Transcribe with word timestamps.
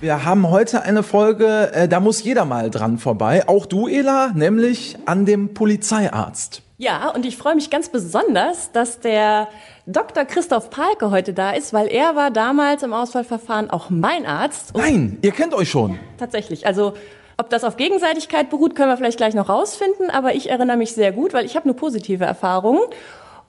Wir 0.00 0.24
haben 0.24 0.48
heute 0.48 0.80
eine 0.80 1.02
Folge, 1.02 1.72
äh, 1.74 1.86
da 1.86 2.00
muss 2.00 2.24
jeder 2.24 2.46
mal 2.46 2.70
dran 2.70 2.96
vorbei. 2.96 3.46
Auch 3.46 3.66
du, 3.66 3.86
Ela, 3.86 4.32
nämlich 4.34 4.96
an 5.04 5.26
dem 5.26 5.52
Polizeiarzt. 5.52 6.62
Ja, 6.78 7.10
und 7.10 7.26
ich 7.26 7.36
freue 7.36 7.54
mich 7.54 7.68
ganz 7.68 7.90
besonders, 7.90 8.72
dass 8.72 9.00
der 9.00 9.48
Dr. 9.84 10.24
Christoph 10.24 10.70
Palke 10.70 11.10
heute 11.10 11.34
da 11.34 11.50
ist, 11.50 11.74
weil 11.74 11.86
er 11.88 12.16
war 12.16 12.30
damals 12.30 12.82
im 12.82 12.94
Auswahlverfahren 12.94 13.68
auch 13.68 13.90
mein 13.90 14.24
Arzt. 14.24 14.74
Nein, 14.74 15.18
ihr 15.20 15.32
kennt 15.32 15.52
euch 15.52 15.68
schon. 15.68 15.98
Tatsächlich. 16.16 16.66
Also 16.66 16.94
ob 17.36 17.50
das 17.50 17.62
auf 17.62 17.76
Gegenseitigkeit 17.76 18.48
beruht, 18.48 18.74
können 18.74 18.88
wir 18.88 18.96
vielleicht 18.96 19.18
gleich 19.18 19.34
noch 19.34 19.50
rausfinden, 19.50 20.08
aber 20.08 20.34
ich 20.34 20.48
erinnere 20.48 20.78
mich 20.78 20.92
sehr 20.92 21.12
gut, 21.12 21.34
weil 21.34 21.44
ich 21.44 21.56
habe 21.56 21.68
nur 21.68 21.76
positive 21.76 22.24
Erfahrungen. 22.24 22.80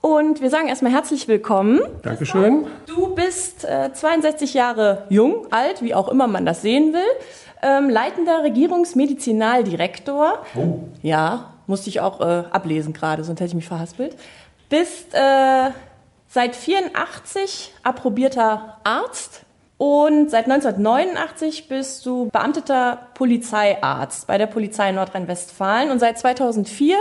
Und 0.02 0.42
wir 0.42 0.50
sagen 0.50 0.68
erstmal 0.68 0.92
herzlich 0.92 1.28
willkommen. 1.28 1.80
Dankeschön. 2.02 2.66
Du 2.88 3.14
bist 3.14 3.66
äh, 3.66 3.94
62 3.94 4.56
Jahre 4.56 5.06
jung, 5.10 5.46
alt, 5.52 5.84
wie 5.84 5.94
auch 5.94 6.08
immer 6.10 6.26
man 6.26 6.44
das 6.44 6.64
sehen 6.64 6.92
will. 6.92 7.06
Ähm, 7.62 7.88
leitender 7.88 8.42
Regierungsmedizinaldirektor. 8.42 10.40
Oh. 10.56 10.80
Ja, 11.04 11.54
musste 11.68 11.90
ich 11.90 12.00
auch 12.00 12.20
äh, 12.20 12.46
ablesen 12.50 12.94
gerade, 12.94 13.24
sonst 13.24 13.42
hätte 13.42 13.50
ich 13.50 13.56
mich 13.56 13.68
verhaspelt. 13.68 14.18
Bist 14.70 15.14
äh, 15.14 15.70
seit 16.28 16.56
84 16.56 17.72
approbierter 17.84 18.78
Arzt 18.84 19.44
und 19.78 20.32
seit 20.32 20.46
1989 20.50 21.68
bist 21.68 22.04
du 22.08 22.30
beamteter 22.32 23.08
Polizeiarzt 23.14 24.26
bei 24.26 24.40
der 24.40 24.48
Polizei 24.48 24.92
Nordrhein-Westfalen 24.92 25.92
und 25.92 26.00
seit 26.00 26.18
2004 26.18 26.98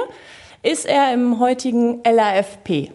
ist 0.63 0.87
er 0.87 1.15
im 1.15 1.39
heutigen 1.41 2.01
LAFP 2.05 2.91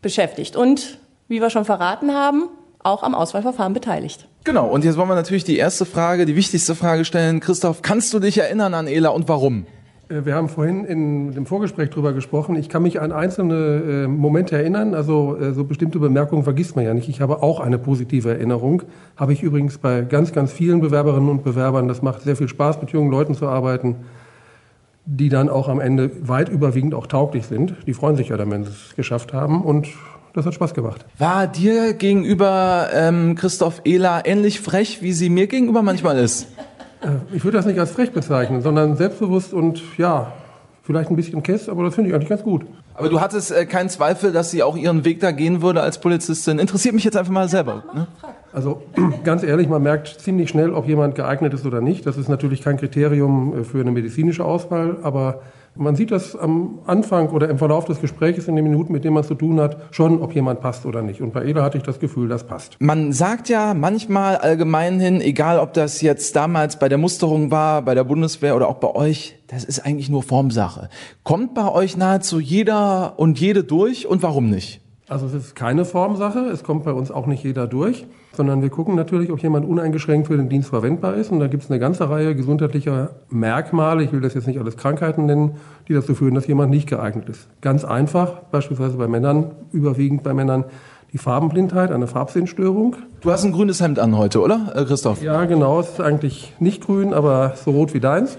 beschäftigt 0.00 0.56
und, 0.56 0.98
wie 1.28 1.40
wir 1.40 1.50
schon 1.50 1.64
verraten 1.64 2.14
haben, 2.14 2.48
auch 2.82 3.02
am 3.02 3.14
Auswahlverfahren 3.14 3.72
beteiligt. 3.72 4.28
Genau, 4.44 4.66
und 4.66 4.84
jetzt 4.84 4.96
wollen 4.96 5.08
wir 5.08 5.14
natürlich 5.14 5.44
die 5.44 5.56
erste 5.56 5.84
Frage, 5.84 6.26
die 6.26 6.34
wichtigste 6.34 6.74
Frage 6.74 7.04
stellen. 7.04 7.38
Christoph, 7.38 7.82
kannst 7.82 8.12
du 8.12 8.18
dich 8.18 8.38
erinnern 8.38 8.74
an 8.74 8.88
Ela 8.88 9.10
und 9.10 9.28
warum? 9.28 9.66
Äh, 10.08 10.24
Wir 10.24 10.34
haben 10.34 10.48
vorhin 10.48 10.84
in 10.84 11.32
dem 11.32 11.46
Vorgespräch 11.46 11.90
drüber 11.90 12.12
gesprochen. 12.12 12.56
Ich 12.56 12.68
kann 12.68 12.82
mich 12.82 13.00
an 13.00 13.12
einzelne 13.12 13.54
äh, 13.54 14.08
Momente 14.08 14.56
erinnern. 14.56 14.94
Also 14.94 15.36
äh, 15.36 15.52
so 15.52 15.62
bestimmte 15.64 16.00
Bemerkungen 16.00 16.42
vergisst 16.42 16.74
man 16.74 16.84
ja 16.84 16.92
nicht. 16.92 17.08
Ich 17.08 17.20
habe 17.20 17.42
auch 17.42 17.60
eine 17.60 17.78
positive 17.78 18.30
Erinnerung. 18.30 18.82
Habe 19.16 19.32
ich 19.32 19.44
übrigens 19.44 19.78
bei 19.78 20.02
ganz, 20.02 20.32
ganz 20.32 20.52
vielen 20.52 20.80
Bewerberinnen 20.80 21.28
und 21.28 21.44
Bewerbern. 21.44 21.86
Das 21.86 22.02
macht 22.02 22.22
sehr 22.22 22.34
viel 22.34 22.48
Spaß, 22.48 22.80
mit 22.80 22.90
jungen 22.90 23.12
Leuten 23.12 23.34
zu 23.34 23.46
arbeiten, 23.46 23.96
die 25.04 25.28
dann 25.28 25.48
auch 25.48 25.68
am 25.68 25.80
Ende 25.80 26.10
weit 26.28 26.48
überwiegend 26.48 26.94
auch 26.94 27.06
tauglich 27.06 27.46
sind. 27.46 27.74
Die 27.86 27.94
freuen 27.94 28.16
sich 28.16 28.28
ja 28.28 28.36
dann, 28.36 28.50
wenn 28.50 28.64
sie 28.64 28.70
es 28.70 28.94
geschafft 28.94 29.32
haben. 29.32 29.62
Und 29.62 29.88
das 30.34 30.46
hat 30.46 30.54
Spaß 30.54 30.74
gemacht. 30.74 31.04
War 31.18 31.46
dir 31.46 31.92
gegenüber 31.94 32.88
ähm, 32.94 33.34
Christoph 33.34 33.82
Ela 33.84 34.24
ähnlich 34.24 34.60
frech, 34.60 35.02
wie 35.02 35.12
sie 35.12 35.28
mir 35.28 35.46
gegenüber 35.46 35.82
manchmal 35.82 36.18
ist? 36.18 36.46
Äh, 37.02 37.08
Ich 37.36 37.44
würde 37.44 37.56
das 37.58 37.66
nicht 37.66 37.78
als 37.78 37.90
frech 37.90 38.12
bezeichnen, 38.12 38.62
sondern 38.62 38.96
selbstbewusst 38.96 39.52
und 39.52 39.82
ja, 39.98 40.32
vielleicht 40.82 41.10
ein 41.10 41.16
bisschen 41.16 41.42
kess, 41.42 41.68
aber 41.68 41.84
das 41.84 41.94
finde 41.94 42.10
ich 42.10 42.14
eigentlich 42.14 42.28
ganz 42.28 42.42
gut. 42.42 42.66
Aber 42.94 43.08
du 43.08 43.20
hattest 43.20 43.52
äh, 43.52 43.66
keinen 43.66 43.88
Zweifel, 43.88 44.32
dass 44.32 44.50
sie 44.50 44.62
auch 44.62 44.76
ihren 44.76 45.04
Weg 45.04 45.20
da 45.20 45.30
gehen 45.30 45.62
würde 45.62 45.80
als 45.80 45.98
Polizistin. 45.98 46.58
Interessiert 46.58 46.94
mich 46.94 47.04
jetzt 47.04 47.16
einfach 47.16 47.32
mal 47.32 47.48
selber. 47.48 47.84
Ne? 47.94 48.06
Also 48.52 48.82
ganz 49.24 49.42
ehrlich, 49.42 49.68
man 49.68 49.82
merkt 49.82 50.08
ziemlich 50.20 50.50
schnell, 50.50 50.72
ob 50.72 50.86
jemand 50.86 51.14
geeignet 51.14 51.54
ist 51.54 51.64
oder 51.64 51.80
nicht. 51.80 52.06
Das 52.06 52.16
ist 52.16 52.28
natürlich 52.28 52.62
kein 52.62 52.76
Kriterium 52.76 53.60
äh, 53.60 53.64
für 53.64 53.80
eine 53.80 53.92
medizinische 53.92 54.44
Auswahl, 54.44 54.98
aber 55.02 55.42
man 55.74 55.96
sieht 55.96 56.10
das 56.10 56.36
am 56.36 56.80
Anfang 56.86 57.30
oder 57.30 57.48
im 57.48 57.58
Verlauf 57.58 57.86
des 57.86 58.00
Gesprächs 58.00 58.46
in 58.46 58.56
den 58.56 58.64
Minuten, 58.64 58.92
mit 58.92 59.04
denen 59.04 59.14
man 59.14 59.22
es 59.22 59.28
zu 59.28 59.34
tun 59.34 59.58
hat, 59.60 59.76
schon, 59.90 60.20
ob 60.20 60.34
jemand 60.34 60.60
passt 60.60 60.84
oder 60.84 61.02
nicht. 61.02 61.22
Und 61.22 61.32
bei 61.32 61.44
Eda 61.44 61.62
hatte 61.62 61.78
ich 61.78 61.84
das 61.84 61.98
Gefühl, 61.98 62.28
das 62.28 62.44
passt. 62.44 62.76
Man 62.78 63.12
sagt 63.12 63.48
ja 63.48 63.72
manchmal 63.72 64.36
allgemein 64.36 65.00
hin, 65.00 65.20
egal 65.20 65.58
ob 65.58 65.72
das 65.72 66.02
jetzt 66.02 66.36
damals 66.36 66.78
bei 66.78 66.88
der 66.88 66.98
Musterung 66.98 67.50
war, 67.50 67.82
bei 67.82 67.94
der 67.94 68.04
Bundeswehr 68.04 68.54
oder 68.54 68.68
auch 68.68 68.76
bei 68.76 68.94
euch, 68.94 69.36
das 69.48 69.64
ist 69.64 69.80
eigentlich 69.80 70.10
nur 70.10 70.22
Formsache. 70.22 70.88
Kommt 71.24 71.54
bei 71.54 71.70
euch 71.70 71.96
nahezu 71.96 72.38
jeder 72.38 73.14
und 73.18 73.40
jede 73.40 73.64
durch 73.64 74.06
und 74.06 74.22
warum 74.22 74.50
nicht? 74.50 74.80
Also 75.08 75.26
es 75.26 75.34
ist 75.34 75.54
keine 75.54 75.84
Formsache, 75.84 76.40
es 76.40 76.64
kommt 76.64 76.84
bei 76.84 76.92
uns 76.92 77.10
auch 77.10 77.26
nicht 77.26 77.44
jeder 77.44 77.66
durch, 77.66 78.06
sondern 78.34 78.62
wir 78.62 78.70
gucken 78.70 78.94
natürlich, 78.94 79.30
ob 79.30 79.42
jemand 79.42 79.66
uneingeschränkt 79.68 80.26
für 80.26 80.36
den 80.36 80.48
Dienst 80.48 80.70
verwendbar 80.70 81.14
ist. 81.14 81.30
Und 81.30 81.40
da 81.40 81.48
gibt 81.48 81.64
es 81.64 81.70
eine 81.70 81.78
ganze 81.78 82.08
Reihe 82.08 82.34
gesundheitlicher 82.34 83.10
Merkmale, 83.28 84.02
ich 84.02 84.12
will 84.12 84.20
das 84.20 84.34
jetzt 84.34 84.46
nicht 84.46 84.58
alles 84.58 84.76
Krankheiten 84.76 85.26
nennen, 85.26 85.56
die 85.88 85.94
dazu 85.94 86.14
führen, 86.14 86.34
dass 86.34 86.46
jemand 86.46 86.70
nicht 86.70 86.88
geeignet 86.88 87.28
ist. 87.28 87.48
Ganz 87.60 87.84
einfach, 87.84 88.40
beispielsweise 88.50 88.96
bei 88.96 89.08
Männern, 89.08 89.50
überwiegend 89.72 90.22
bei 90.22 90.32
Männern, 90.32 90.64
die 91.12 91.18
Farbenblindheit, 91.18 91.90
eine 91.90 92.06
Farbsinnstörung. 92.06 92.96
Du 93.20 93.30
hast 93.30 93.44
ein 93.44 93.52
grünes 93.52 93.82
Hemd 93.82 93.98
an 93.98 94.16
heute, 94.16 94.40
oder, 94.40 94.72
äh, 94.74 94.84
Christoph? 94.86 95.22
Ja, 95.22 95.44
genau, 95.44 95.80
es 95.80 95.90
ist 95.90 96.00
eigentlich 96.00 96.54
nicht 96.58 96.86
grün, 96.86 97.12
aber 97.12 97.52
so 97.56 97.70
rot 97.72 97.92
wie 97.92 98.00
deins. 98.00 98.38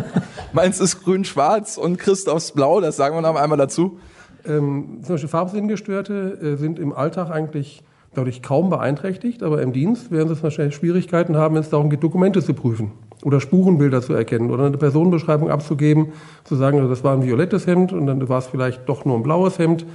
Meins 0.52 0.80
ist 0.80 1.02
grün-schwarz 1.02 1.78
und 1.78 1.98
Christophs 1.98 2.52
blau, 2.52 2.80
das 2.80 2.96
sagen 2.96 3.16
wir 3.16 3.22
noch 3.22 3.34
einmal 3.34 3.58
dazu. 3.58 3.98
Ähm, 4.44 5.00
zum 5.02 5.14
Beispiel 5.14 5.28
Farbsinngestörte 5.28 6.38
äh, 6.42 6.56
sind 6.56 6.78
im 6.78 6.92
Alltag 6.92 7.30
eigentlich 7.30 7.82
dadurch 8.14 8.42
kaum 8.42 8.70
beeinträchtigt, 8.70 9.42
aber 9.42 9.62
im 9.62 9.72
Dienst 9.72 10.10
werden 10.10 10.34
sie 10.34 10.42
wahrscheinlich 10.42 10.74
Schwierigkeiten 10.74 11.36
haben, 11.36 11.54
wenn 11.54 11.62
es 11.62 11.70
darum 11.70 11.90
geht, 11.90 12.02
Dokumente 12.02 12.42
zu 12.42 12.54
prüfen 12.54 12.92
oder 13.24 13.40
Spurenbilder 13.40 14.02
zu 14.02 14.12
erkennen 14.12 14.50
oder 14.50 14.66
eine 14.66 14.76
Personenbeschreibung 14.76 15.50
abzugeben, 15.50 16.12
zu 16.44 16.56
sagen, 16.56 16.78
also 16.78 16.90
das 16.90 17.04
war 17.04 17.14
ein 17.14 17.22
violettes 17.22 17.66
Hemd 17.66 17.92
und 17.92 18.06
dann 18.06 18.28
war 18.28 18.38
es 18.38 18.46
vielleicht 18.46 18.88
doch 18.88 19.04
nur 19.04 19.16
ein 19.16 19.22
blaues 19.22 19.58
Hemd 19.58 19.86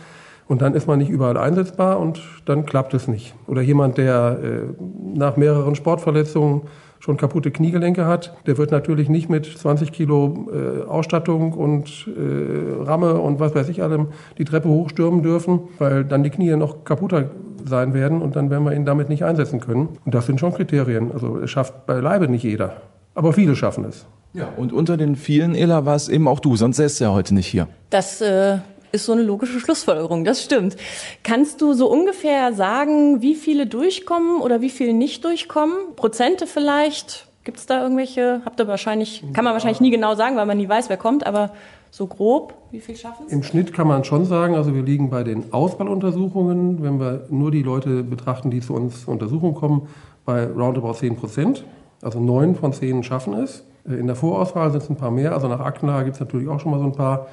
und 0.48 0.62
dann 0.62 0.74
ist 0.74 0.88
man 0.88 1.00
nicht 1.00 1.10
überall 1.10 1.38
einsetzbar 1.38 2.00
und 2.00 2.22
dann 2.46 2.66
klappt 2.66 2.94
es 2.94 3.08
nicht. 3.08 3.36
Oder 3.48 3.62
jemand, 3.62 3.98
der 3.98 4.40
äh, 4.42 4.84
nach 5.14 5.36
mehreren 5.36 5.76
Sportverletzungen 5.76 6.62
schon 7.00 7.18
kaputte 7.18 7.52
Kniegelenke 7.52 8.06
hat, 8.06 8.36
der 8.46 8.58
wird 8.58 8.72
natürlich 8.72 9.10
nicht 9.10 9.30
mit 9.30 9.46
20 9.46 9.92
Kilo 9.92 10.48
äh, 10.52 10.84
Ausstattung 10.84 11.54
und 11.54 12.08
äh, 12.08 12.84
Ramme 12.84 13.16
und 13.16 13.40
was 13.40 13.56
weiß 13.56 13.70
ich 13.70 13.84
allem 13.84 14.08
die 14.38 14.46
Treppe 14.46 14.70
hochstürmen 14.70 15.24
dürfen, 15.24 15.62
weil 15.80 16.04
dann 16.04 16.24
die 16.24 16.30
Knie 16.30 16.56
noch 16.56 16.84
kaputter 16.84 17.30
sein 17.66 17.94
werden 17.94 18.22
und 18.22 18.36
dann 18.36 18.50
werden 18.50 18.64
wir 18.64 18.74
ihn 18.74 18.86
damit 18.86 19.10
nicht 19.10 19.24
einsetzen 19.24 19.60
können. 19.60 19.90
Und 20.06 20.16
das 20.16 20.26
sind 20.26 20.40
schon 20.40 20.54
Kriterien. 20.54 21.12
Also 21.12 21.38
es 21.40 21.52
schafft 21.52 21.86
beileibe 21.86 22.28
nicht 22.28 22.44
jeder. 22.44 22.82
Aber 23.16 23.34
viele 23.34 23.56
schaffen 23.56 23.86
es. 23.86 24.06
Ja, 24.34 24.50
und 24.56 24.72
unter 24.72 24.98
den 24.98 25.16
vielen, 25.16 25.56
Ela, 25.56 25.86
war 25.86 25.96
es 25.96 26.10
eben 26.10 26.28
auch 26.28 26.40
du, 26.40 26.56
sonst 26.56 26.78
säßt 26.78 27.00
du 27.00 27.06
ja 27.06 27.12
heute 27.12 27.34
nicht 27.34 27.48
hier. 27.48 27.68
Das 27.90 28.22
äh, 28.22 28.60
ist 28.92 29.06
so 29.06 29.14
eine 29.14 29.22
logische 29.22 29.60
Schlussfolgerung, 29.60 30.24
das 30.24 30.44
stimmt. 30.44 30.78
Kannst 31.24 31.62
du 31.62 31.74
so 31.74 31.90
ungefähr 31.90 32.54
sagen, 32.54 33.22
wie 33.22 33.36
viele 33.36 33.68
durchkommen 33.68 34.42
oder 34.42 34.62
wie 34.62 34.70
viele 34.70 34.94
nicht 34.94 35.24
durchkommen? 35.26 35.76
Prozente 35.96 36.48
vielleicht? 36.48 37.28
Gibt 37.44 37.60
es 37.60 37.66
da 37.66 37.82
irgendwelche? 37.82 38.42
Habt 38.46 38.60
ihr 38.60 38.68
wahrscheinlich, 38.68 39.24
kann 39.34 39.46
man 39.46 39.54
wahrscheinlich 39.54 39.82
nie 39.82 39.92
genau 39.92 40.16
sagen, 40.16 40.36
weil 40.36 40.46
man 40.46 40.58
nie 40.58 40.68
weiß, 40.68 40.90
wer 40.90 40.98
kommt, 40.98 41.26
aber 41.26 41.52
so 41.92 42.06
grob, 42.06 42.54
wie 42.72 42.82
viel 42.82 42.96
schaffen 42.96 43.26
es? 43.28 43.32
Im 43.32 43.44
Schnitt 43.44 43.74
kann 43.74 43.88
man 43.88 44.04
schon 44.04 44.26
sagen, 44.26 44.56
also 44.56 44.76
wir 44.76 44.84
liegen 44.84 45.10
bei 45.10 45.24
den 45.24 45.54
Auswahluntersuchungen, 45.54 46.84
wenn 46.84 47.00
wir 47.00 47.26
nur 47.30 47.52
die 47.52 47.64
Leute 47.64 48.04
betrachten, 48.04 48.52
die 48.52 48.60
zu 48.60 48.74
uns 48.74 49.06
zur 49.06 49.14
Untersuchung 49.14 49.56
kommen, 49.56 49.88
bei 50.26 50.46
roundabout 50.46 50.94
10 50.96 51.16
Prozent. 51.16 51.64
Also 52.02 52.20
neun 52.20 52.56
von 52.56 52.74
zehn 52.74 53.04
schaffen 53.04 53.34
es. 53.34 53.64
Äh, 53.88 53.96
In 53.96 54.08
der 54.08 54.16
Vorauswahl 54.16 54.72
sind 54.72 54.84
es 54.84 54.90
ein 54.90 54.98
paar 54.98 55.12
mehr. 55.12 55.34
Also 55.34 55.48
nach 55.48 55.60
Aktenlage 55.60 56.06
gibt 56.06 56.16
es 56.16 56.20
natürlich 56.20 56.48
auch 56.48 56.60
schon 56.60 56.72
mal 56.72 56.80
so 56.80 56.86
ein 56.86 56.92
paar 56.92 57.28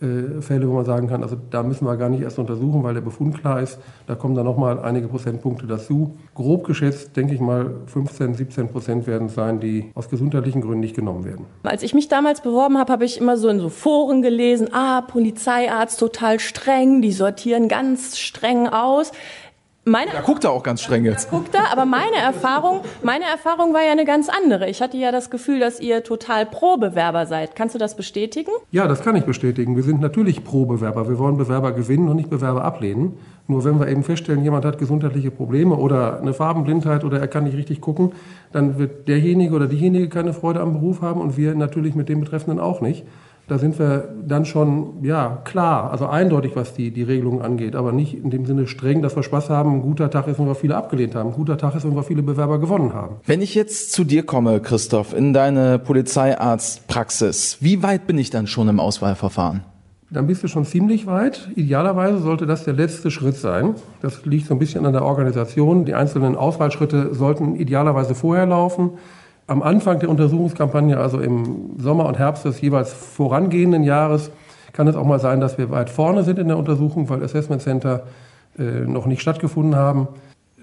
äh, 0.00 0.40
Fälle, 0.40 0.68
wo 0.68 0.74
man 0.74 0.84
sagen 0.84 1.08
kann, 1.08 1.22
also 1.22 1.36
da 1.50 1.62
müssen 1.62 1.86
wir 1.86 1.96
gar 1.96 2.08
nicht 2.08 2.22
erst 2.22 2.38
untersuchen, 2.38 2.82
weil 2.82 2.94
der 2.94 3.00
Befund 3.00 3.38
klar 3.38 3.60
ist. 3.60 3.78
Da 4.06 4.14
kommen 4.14 4.34
dann 4.34 4.46
nochmal 4.46 4.78
einige 4.80 5.08
Prozentpunkte 5.08 5.66
dazu. 5.66 6.16
Grob 6.34 6.66
geschätzt, 6.66 7.16
denke 7.16 7.34
ich 7.34 7.40
mal, 7.40 7.70
15, 7.86 8.34
17 8.34 8.68
Prozent 8.68 9.06
werden 9.06 9.26
es 9.26 9.34
sein, 9.34 9.60
die 9.60 9.90
aus 9.94 10.08
gesundheitlichen 10.08 10.62
Gründen 10.62 10.80
nicht 10.80 10.96
genommen 10.96 11.24
werden. 11.24 11.46
Als 11.62 11.82
ich 11.82 11.94
mich 11.94 12.08
damals 12.08 12.40
beworben 12.40 12.78
habe, 12.78 12.92
habe 12.92 13.04
ich 13.04 13.20
immer 13.20 13.36
so 13.36 13.48
in 13.48 13.60
so 13.60 13.68
Foren 13.68 14.22
gelesen, 14.22 14.68
ah, 14.72 15.02
Polizeiarzt 15.02 16.00
total 16.00 16.40
streng, 16.40 17.02
die 17.02 17.12
sortieren 17.12 17.68
ganz 17.68 18.18
streng 18.18 18.68
aus. 18.68 19.12
Meine 19.86 20.10
Da 20.10 20.20
guckt 20.20 20.44
er 20.44 20.50
auch 20.50 20.62
ganz 20.62 20.82
streng 20.82 21.06
jetzt. 21.06 21.30
guckt 21.30 21.54
er, 21.54 21.72
aber 21.72 21.86
meine 21.86 22.16
Erfahrung, 22.16 22.82
meine 23.02 23.24
Erfahrung 23.24 23.72
war 23.72 23.82
ja 23.82 23.92
eine 23.92 24.04
ganz 24.04 24.28
andere. 24.28 24.68
Ich 24.68 24.82
hatte 24.82 24.98
ja 24.98 25.10
das 25.10 25.30
Gefühl, 25.30 25.58
dass 25.58 25.80
ihr 25.80 26.04
total 26.04 26.44
Pro-Bewerber 26.44 27.24
seid. 27.24 27.56
Kannst 27.56 27.74
du 27.74 27.78
das 27.78 27.96
bestätigen? 27.96 28.50
Ja, 28.72 28.86
das 28.86 29.02
kann 29.02 29.16
ich 29.16 29.24
bestätigen. 29.24 29.76
Wir 29.76 29.82
sind 29.82 30.02
natürlich 30.02 30.44
Pro-Bewerber. 30.44 31.08
Wir 31.08 31.18
wollen 31.18 31.38
Bewerber 31.38 31.72
gewinnen 31.72 32.08
und 32.08 32.16
nicht 32.16 32.28
Bewerber 32.28 32.62
ablehnen. 32.62 33.16
Nur 33.48 33.64
wenn 33.64 33.80
wir 33.80 33.88
eben 33.88 34.04
feststellen, 34.04 34.44
jemand 34.44 34.66
hat 34.66 34.78
gesundheitliche 34.78 35.30
Probleme 35.30 35.74
oder 35.74 36.20
eine 36.20 36.34
Farbenblindheit 36.34 37.02
oder 37.02 37.18
er 37.18 37.26
kann 37.26 37.44
nicht 37.44 37.56
richtig 37.56 37.80
gucken, 37.80 38.12
dann 38.52 38.78
wird 38.78 39.08
derjenige 39.08 39.54
oder 39.54 39.66
diejenige 39.66 40.10
keine 40.10 40.34
Freude 40.34 40.60
am 40.60 40.74
Beruf 40.74 41.00
haben 41.00 41.22
und 41.22 41.38
wir 41.38 41.54
natürlich 41.54 41.94
mit 41.94 42.10
dem 42.10 42.20
Betreffenden 42.20 42.60
auch 42.60 42.82
nicht. 42.82 43.04
Da 43.50 43.58
sind 43.58 43.80
wir 43.80 44.14
dann 44.24 44.44
schon, 44.44 45.02
ja, 45.02 45.40
klar, 45.42 45.90
also 45.90 46.06
eindeutig, 46.06 46.52
was 46.54 46.72
die, 46.72 46.92
die 46.92 47.02
Regelungen 47.02 47.42
angeht, 47.42 47.74
aber 47.74 47.90
nicht 47.90 48.14
in 48.14 48.30
dem 48.30 48.46
Sinne 48.46 48.68
streng, 48.68 49.02
dass 49.02 49.16
wir 49.16 49.24
Spaß 49.24 49.50
haben. 49.50 49.72
Ein 49.72 49.82
guter 49.82 50.08
Tag 50.08 50.28
ist, 50.28 50.38
wenn 50.38 50.46
wir 50.46 50.54
viele 50.54 50.76
abgelehnt 50.76 51.16
haben. 51.16 51.30
Ein 51.30 51.34
guter 51.34 51.58
Tag 51.58 51.74
ist, 51.74 51.84
wenn 51.84 51.96
wir 51.96 52.04
viele 52.04 52.22
Bewerber 52.22 52.60
gewonnen 52.60 52.94
haben. 52.94 53.16
Wenn 53.26 53.42
ich 53.42 53.56
jetzt 53.56 53.90
zu 53.90 54.04
dir 54.04 54.22
komme, 54.22 54.60
Christoph, 54.60 55.12
in 55.12 55.32
deine 55.32 55.80
Polizeiarztpraxis, 55.80 57.56
wie 57.58 57.82
weit 57.82 58.06
bin 58.06 58.18
ich 58.18 58.30
dann 58.30 58.46
schon 58.46 58.68
im 58.68 58.78
Auswahlverfahren? 58.78 59.64
Dann 60.12 60.28
bist 60.28 60.44
du 60.44 60.46
schon 60.46 60.64
ziemlich 60.64 61.08
weit. 61.08 61.48
Idealerweise 61.56 62.18
sollte 62.18 62.46
das 62.46 62.62
der 62.62 62.74
letzte 62.74 63.10
Schritt 63.10 63.34
sein. 63.34 63.74
Das 64.00 64.24
liegt 64.26 64.46
so 64.46 64.54
ein 64.54 64.60
bisschen 64.60 64.86
an 64.86 64.92
der 64.92 65.04
Organisation. 65.04 65.86
Die 65.86 65.94
einzelnen 65.94 66.36
Auswahlschritte 66.36 67.16
sollten 67.16 67.56
idealerweise 67.56 68.14
vorher 68.14 68.46
laufen. 68.46 68.92
Am 69.50 69.62
Anfang 69.62 69.98
der 69.98 70.08
Untersuchungskampagne, 70.08 70.96
also 70.96 71.18
im 71.18 71.70
Sommer 71.76 72.06
und 72.06 72.18
Herbst 72.18 72.44
des 72.44 72.60
jeweils 72.60 72.92
vorangehenden 72.92 73.82
Jahres, 73.82 74.30
kann 74.72 74.86
es 74.86 74.94
auch 74.94 75.04
mal 75.04 75.18
sein, 75.18 75.40
dass 75.40 75.58
wir 75.58 75.70
weit 75.70 75.90
vorne 75.90 76.22
sind 76.22 76.38
in 76.38 76.46
der 76.46 76.56
Untersuchung, 76.56 77.08
weil 77.08 77.20
Assessment 77.24 77.60
Center 77.60 78.04
äh, 78.56 78.62
noch 78.62 79.06
nicht 79.06 79.20
stattgefunden 79.20 79.74
haben. 79.74 80.06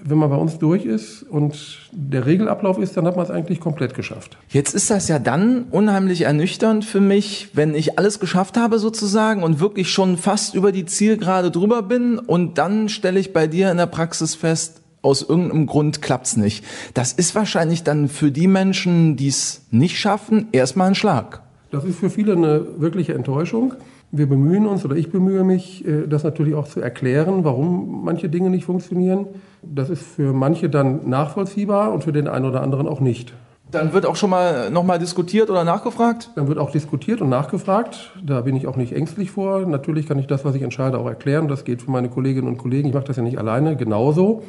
Wenn 0.02 0.18
man 0.18 0.30
bei 0.30 0.38
uns 0.38 0.58
durch 0.58 0.86
ist 0.86 1.24
und 1.24 1.90
der 1.92 2.26
Regelablauf 2.26 2.78
ist, 2.78 2.96
dann 2.96 3.06
hat 3.06 3.18
man 3.18 3.26
es 3.26 3.32
eigentlich 3.32 3.60
komplett 3.60 3.94
geschafft. 3.94 4.38
Jetzt 4.48 4.74
ist 4.74 4.90
das 4.90 5.10
ja 5.10 5.20
dann 5.20 5.66
unheimlich 5.70 6.22
ernüchternd 6.22 6.86
für 6.86 7.02
mich, 7.02 7.50
wenn 7.54 7.76
ich 7.76 8.00
alles 8.00 8.22
geschafft 8.22 8.56
habe 8.56 8.80
sozusagen 8.80 9.44
und 9.44 9.60
wirklich 9.60 9.92
schon 9.92 10.16
fast 10.16 10.56
über 10.56 10.72
die 10.72 10.86
Zielgerade 10.86 11.52
drüber 11.52 11.82
bin 11.82 12.20
und 12.20 12.58
dann 12.58 12.88
stelle 12.88 13.20
ich 13.20 13.34
bei 13.34 13.48
dir 13.48 13.70
in 13.70 13.78
der 13.78 13.88
Praxis 13.88 14.34
fest, 14.34 14.82
aus 15.08 15.28
irgendeinem 15.28 15.68
Grund 15.68 16.02
klappt's 16.02 16.36
nicht. 16.36 16.66
Das 16.94 17.14
ist 17.14 17.34
wahrscheinlich 17.34 17.84
dann 17.84 18.10
für 18.10 18.30
die 18.30 18.48
Menschen, 18.48 19.16
die 19.16 19.30
es 19.30 19.66
nicht 19.72 19.98
schaffen, 19.98 20.50
erstmal 20.52 20.90
ein 20.90 20.96
Schlag. 20.96 21.42
Das 21.72 21.86
ist 21.86 21.98
für 21.98 22.10
viele 22.10 22.34
eine 22.34 22.66
wirkliche 22.78 23.14
Enttäuschung. 23.14 23.74
Wir 24.12 24.28
bemühen 24.28 24.66
uns 24.66 24.84
oder 24.84 24.98
ich 24.98 25.10
bemühe 25.10 25.46
mich, 25.46 25.86
äh, 25.88 26.08
das 26.08 26.24
natürlich 26.24 26.56
auch 26.56 26.68
zu 26.68 26.82
erklären, 26.82 27.46
warum 27.46 28.04
manche 28.04 28.28
Dinge 28.28 28.50
nicht 28.50 28.66
funktionieren. 28.66 29.28
Das 29.62 29.90
ist 29.90 30.04
für 30.04 30.34
manche 30.34 30.70
dann 30.70 31.10
nachvollziehbar 31.10 31.94
und 31.94 32.04
für 32.04 32.12
den 32.12 32.28
einen 32.28 32.46
oder 32.46 32.62
anderen 32.62 32.88
auch 32.88 33.00
nicht. 33.00 33.34
Dann 33.72 33.92
wird 33.92 34.06
auch 34.06 34.16
schon 34.16 34.30
mal 34.30 34.72
nochmal 34.72 34.98
diskutiert 34.98 35.50
oder 35.50 35.66
nachgefragt? 35.66 36.32
Dann 36.36 36.48
wird 36.48 36.58
auch 36.58 36.72
diskutiert 36.72 37.22
und 37.22 37.28
nachgefragt. 37.28 38.14
Da 38.26 38.42
bin 38.42 38.56
ich 38.56 38.66
auch 38.66 38.78
nicht 38.78 38.94
ängstlich 38.94 39.32
vor. 39.32 39.66
Natürlich 39.66 40.08
kann 40.08 40.20
ich 40.20 40.28
das, 40.28 40.46
was 40.46 40.56
ich 40.56 40.62
entscheide, 40.62 40.98
auch 40.98 41.08
erklären. 41.08 41.50
Das 41.50 41.66
geht 41.66 41.82
für 41.82 41.92
meine 41.92 42.10
Kolleginnen 42.10 42.48
und 42.48 42.58
Kollegen. 42.58 42.88
Ich 42.88 42.94
mache 42.94 43.06
das 43.06 43.18
ja 43.18 43.24
nicht 43.24 43.38
alleine, 43.38 43.76
genauso. 43.76 44.44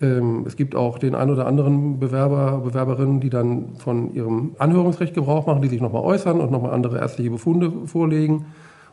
Ähm, 0.00 0.44
es 0.46 0.56
gibt 0.56 0.74
auch 0.74 0.98
den 0.98 1.14
ein 1.14 1.30
oder 1.30 1.46
anderen 1.46 1.98
Bewerber, 1.98 2.62
Bewerberinnen, 2.64 3.20
die 3.20 3.30
dann 3.30 3.76
von 3.76 4.12
ihrem 4.12 4.56
Anhörungsrecht 4.58 5.14
Gebrauch 5.14 5.46
machen, 5.46 5.62
die 5.62 5.68
sich 5.68 5.80
nochmal 5.80 6.02
äußern 6.02 6.40
und 6.40 6.50
nochmal 6.50 6.72
andere 6.72 6.98
ärztliche 6.98 7.30
Befunde 7.30 7.72
vorlegen. 7.86 8.46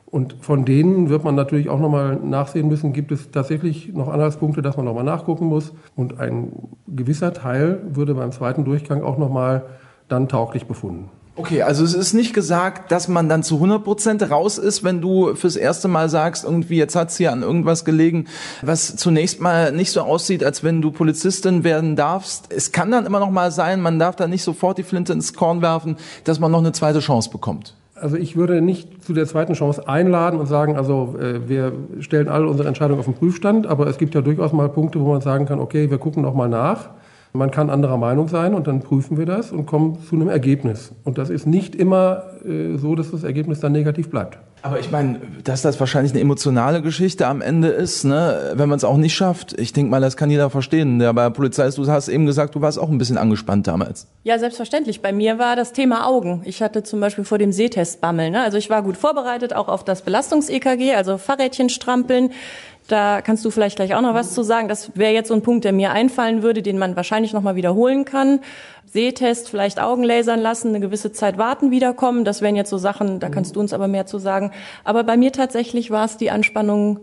Und 0.05 0.35
von 0.41 0.65
denen 0.65 1.09
wird 1.09 1.23
man 1.23 1.35
natürlich 1.35 1.69
auch 1.69 1.79
nochmal 1.79 2.17
nachsehen 2.17 2.67
müssen, 2.67 2.91
gibt 2.91 3.13
es 3.13 3.31
tatsächlich 3.31 3.93
noch 3.93 4.09
Anhaltspunkte, 4.09 4.61
dass 4.61 4.75
man 4.75 4.85
nochmal 4.85 5.05
nachgucken 5.05 5.45
muss. 5.45 5.73
Und 5.95 6.19
ein 6.19 6.51
gewisser 6.87 7.33
Teil 7.33 7.81
würde 7.89 8.13
beim 8.13 8.33
zweiten 8.33 8.65
Durchgang 8.65 9.03
auch 9.03 9.17
nochmal 9.17 9.63
dann 10.09 10.27
tauglich 10.27 10.65
befunden. 10.65 11.09
Okay, 11.41 11.63
also 11.63 11.83
es 11.83 11.95
ist 11.95 12.13
nicht 12.13 12.35
gesagt, 12.35 12.91
dass 12.91 13.07
man 13.07 13.27
dann 13.27 13.41
zu 13.41 13.55
100 13.55 13.83
Prozent 13.83 14.29
raus 14.29 14.59
ist, 14.59 14.83
wenn 14.83 15.01
du 15.01 15.33
fürs 15.33 15.55
erste 15.55 15.87
Mal 15.87 16.07
sagst, 16.07 16.43
irgendwie 16.43 16.77
jetzt 16.77 16.95
hat's 16.95 17.17
hier 17.17 17.31
an 17.31 17.41
irgendwas 17.41 17.83
gelegen, 17.83 18.25
was 18.61 18.95
zunächst 18.95 19.41
mal 19.41 19.71
nicht 19.71 19.91
so 19.91 20.01
aussieht, 20.01 20.43
als 20.43 20.63
wenn 20.63 20.83
du 20.83 20.91
Polizistin 20.91 21.63
werden 21.63 21.95
darfst. 21.95 22.53
Es 22.53 22.71
kann 22.71 22.91
dann 22.91 23.07
immer 23.07 23.19
noch 23.19 23.31
mal 23.31 23.49
sein, 23.49 23.81
man 23.81 23.97
darf 23.97 24.15
da 24.15 24.27
nicht 24.27 24.43
sofort 24.43 24.77
die 24.77 24.83
Flinte 24.83 25.13
ins 25.13 25.33
Korn 25.33 25.63
werfen, 25.63 25.97
dass 26.25 26.39
man 26.39 26.51
noch 26.51 26.59
eine 26.59 26.73
zweite 26.73 26.99
Chance 26.99 27.31
bekommt. 27.31 27.73
Also 27.95 28.17
ich 28.17 28.35
würde 28.35 28.61
nicht 28.61 29.03
zu 29.03 29.13
der 29.13 29.25
zweiten 29.25 29.53
Chance 29.53 29.87
einladen 29.87 30.39
und 30.39 30.45
sagen, 30.45 30.77
also 30.77 31.15
äh, 31.19 31.49
wir 31.49 31.73
stellen 32.01 32.29
alle 32.29 32.47
unsere 32.47 32.67
Entscheidungen 32.67 32.99
auf 32.99 33.05
den 33.05 33.15
Prüfstand, 33.15 33.65
aber 33.65 33.87
es 33.87 33.97
gibt 33.97 34.13
ja 34.13 34.21
durchaus 34.21 34.53
mal 34.53 34.69
Punkte, 34.69 34.99
wo 34.99 35.11
man 35.11 35.21
sagen 35.21 35.47
kann, 35.47 35.59
okay, 35.59 35.89
wir 35.89 35.97
gucken 35.97 36.21
noch 36.21 36.35
mal 36.35 36.49
nach. 36.49 36.91
Man 37.33 37.49
kann 37.49 37.69
anderer 37.69 37.97
Meinung 37.97 38.27
sein 38.27 38.53
und 38.53 38.67
dann 38.67 38.81
prüfen 38.81 39.17
wir 39.17 39.25
das 39.25 39.51
und 39.51 39.65
kommen 39.65 39.97
zu 40.07 40.15
einem 40.15 40.27
Ergebnis. 40.27 40.91
Und 41.03 41.17
das 41.17 41.29
ist 41.29 41.47
nicht 41.47 41.75
immer 41.75 42.23
äh, 42.45 42.77
so, 42.77 42.95
dass 42.95 43.11
das 43.11 43.23
Ergebnis 43.23 43.59
dann 43.61 43.71
negativ 43.71 44.09
bleibt. 44.09 44.37
Aber 44.63 44.79
ich 44.79 44.91
meine, 44.91 45.19
dass 45.43 45.63
das 45.63 45.79
wahrscheinlich 45.79 46.11
eine 46.11 46.21
emotionale 46.21 46.81
Geschichte 46.83 47.25
am 47.25 47.41
Ende 47.41 47.69
ist, 47.69 48.03
ne? 48.03 48.51
wenn 48.53 48.69
man 48.69 48.77
es 48.77 48.83
auch 48.83 48.97
nicht 48.97 49.15
schafft. 49.15 49.59
Ich 49.59 49.73
denke 49.73 49.89
mal, 49.89 50.01
das 50.01 50.17
kann 50.17 50.29
jeder 50.29 50.51
verstehen. 50.51 50.99
Der 50.99 51.13
bei 51.13 51.23
der 51.23 51.29
Polizei 51.31 51.65
ist, 51.65 51.79
du 51.79 51.87
hast 51.87 52.09
eben 52.09 52.27
gesagt, 52.27 52.53
du 52.53 52.61
warst 52.61 52.77
auch 52.77 52.89
ein 52.89 52.97
bisschen 52.99 53.17
angespannt 53.17 53.65
damals. 53.67 54.07
Ja, 54.23 54.37
selbstverständlich. 54.37 55.01
Bei 55.01 55.13
mir 55.13 55.39
war 55.39 55.55
das 55.55 55.73
Thema 55.73 56.05
Augen. 56.05 56.41
Ich 56.45 56.61
hatte 56.61 56.83
zum 56.83 56.99
Beispiel 56.99 57.23
vor 57.23 57.39
dem 57.39 57.51
Sehtest 57.51 58.01
Bammel. 58.01 58.29
Ne? 58.29 58.41
Also 58.41 58.57
ich 58.57 58.69
war 58.69 58.83
gut 58.83 58.97
vorbereitet, 58.97 59.55
auch 59.55 59.67
auf 59.67 59.83
das 59.83 60.03
Belastungs-EKG, 60.03 60.93
also 60.93 61.17
Fahrrädchen 61.17 61.69
strampeln. 61.69 62.31
Da 62.87 63.21
kannst 63.21 63.45
du 63.45 63.51
vielleicht 63.51 63.77
gleich 63.77 63.95
auch 63.95 64.01
noch 64.01 64.13
was 64.13 64.33
zu 64.33 64.43
sagen. 64.43 64.67
Das 64.67 64.91
wäre 64.95 65.13
jetzt 65.13 65.29
so 65.29 65.33
ein 65.33 65.41
Punkt, 65.41 65.63
der 65.63 65.71
mir 65.71 65.91
einfallen 65.91 66.43
würde, 66.43 66.61
den 66.61 66.77
man 66.77 66.95
wahrscheinlich 66.95 67.33
noch 67.33 67.41
mal 67.41 67.55
wiederholen 67.55 68.05
kann. 68.05 68.39
Sehtest, 68.85 69.49
vielleicht 69.49 69.79
Augen 69.79 70.03
lasern 70.03 70.41
lassen, 70.41 70.69
eine 70.69 70.81
gewisse 70.81 71.13
Zeit 71.13 71.37
warten, 71.37 71.71
wiederkommen. 71.71 72.25
Das 72.25 72.41
wären 72.41 72.57
jetzt 72.57 72.69
so 72.69 72.77
Sachen, 72.77 73.19
da 73.19 73.29
kannst 73.29 73.55
du 73.55 73.61
uns 73.61 73.71
aber 73.71 73.87
mehr 73.87 74.05
zu 74.05 74.17
sagen. 74.17 74.51
Aber 74.83 75.03
bei 75.05 75.15
mir 75.15 75.31
tatsächlich 75.31 75.91
war 75.91 76.03
es 76.03 76.17
die 76.17 76.31
Anspannung 76.31 76.99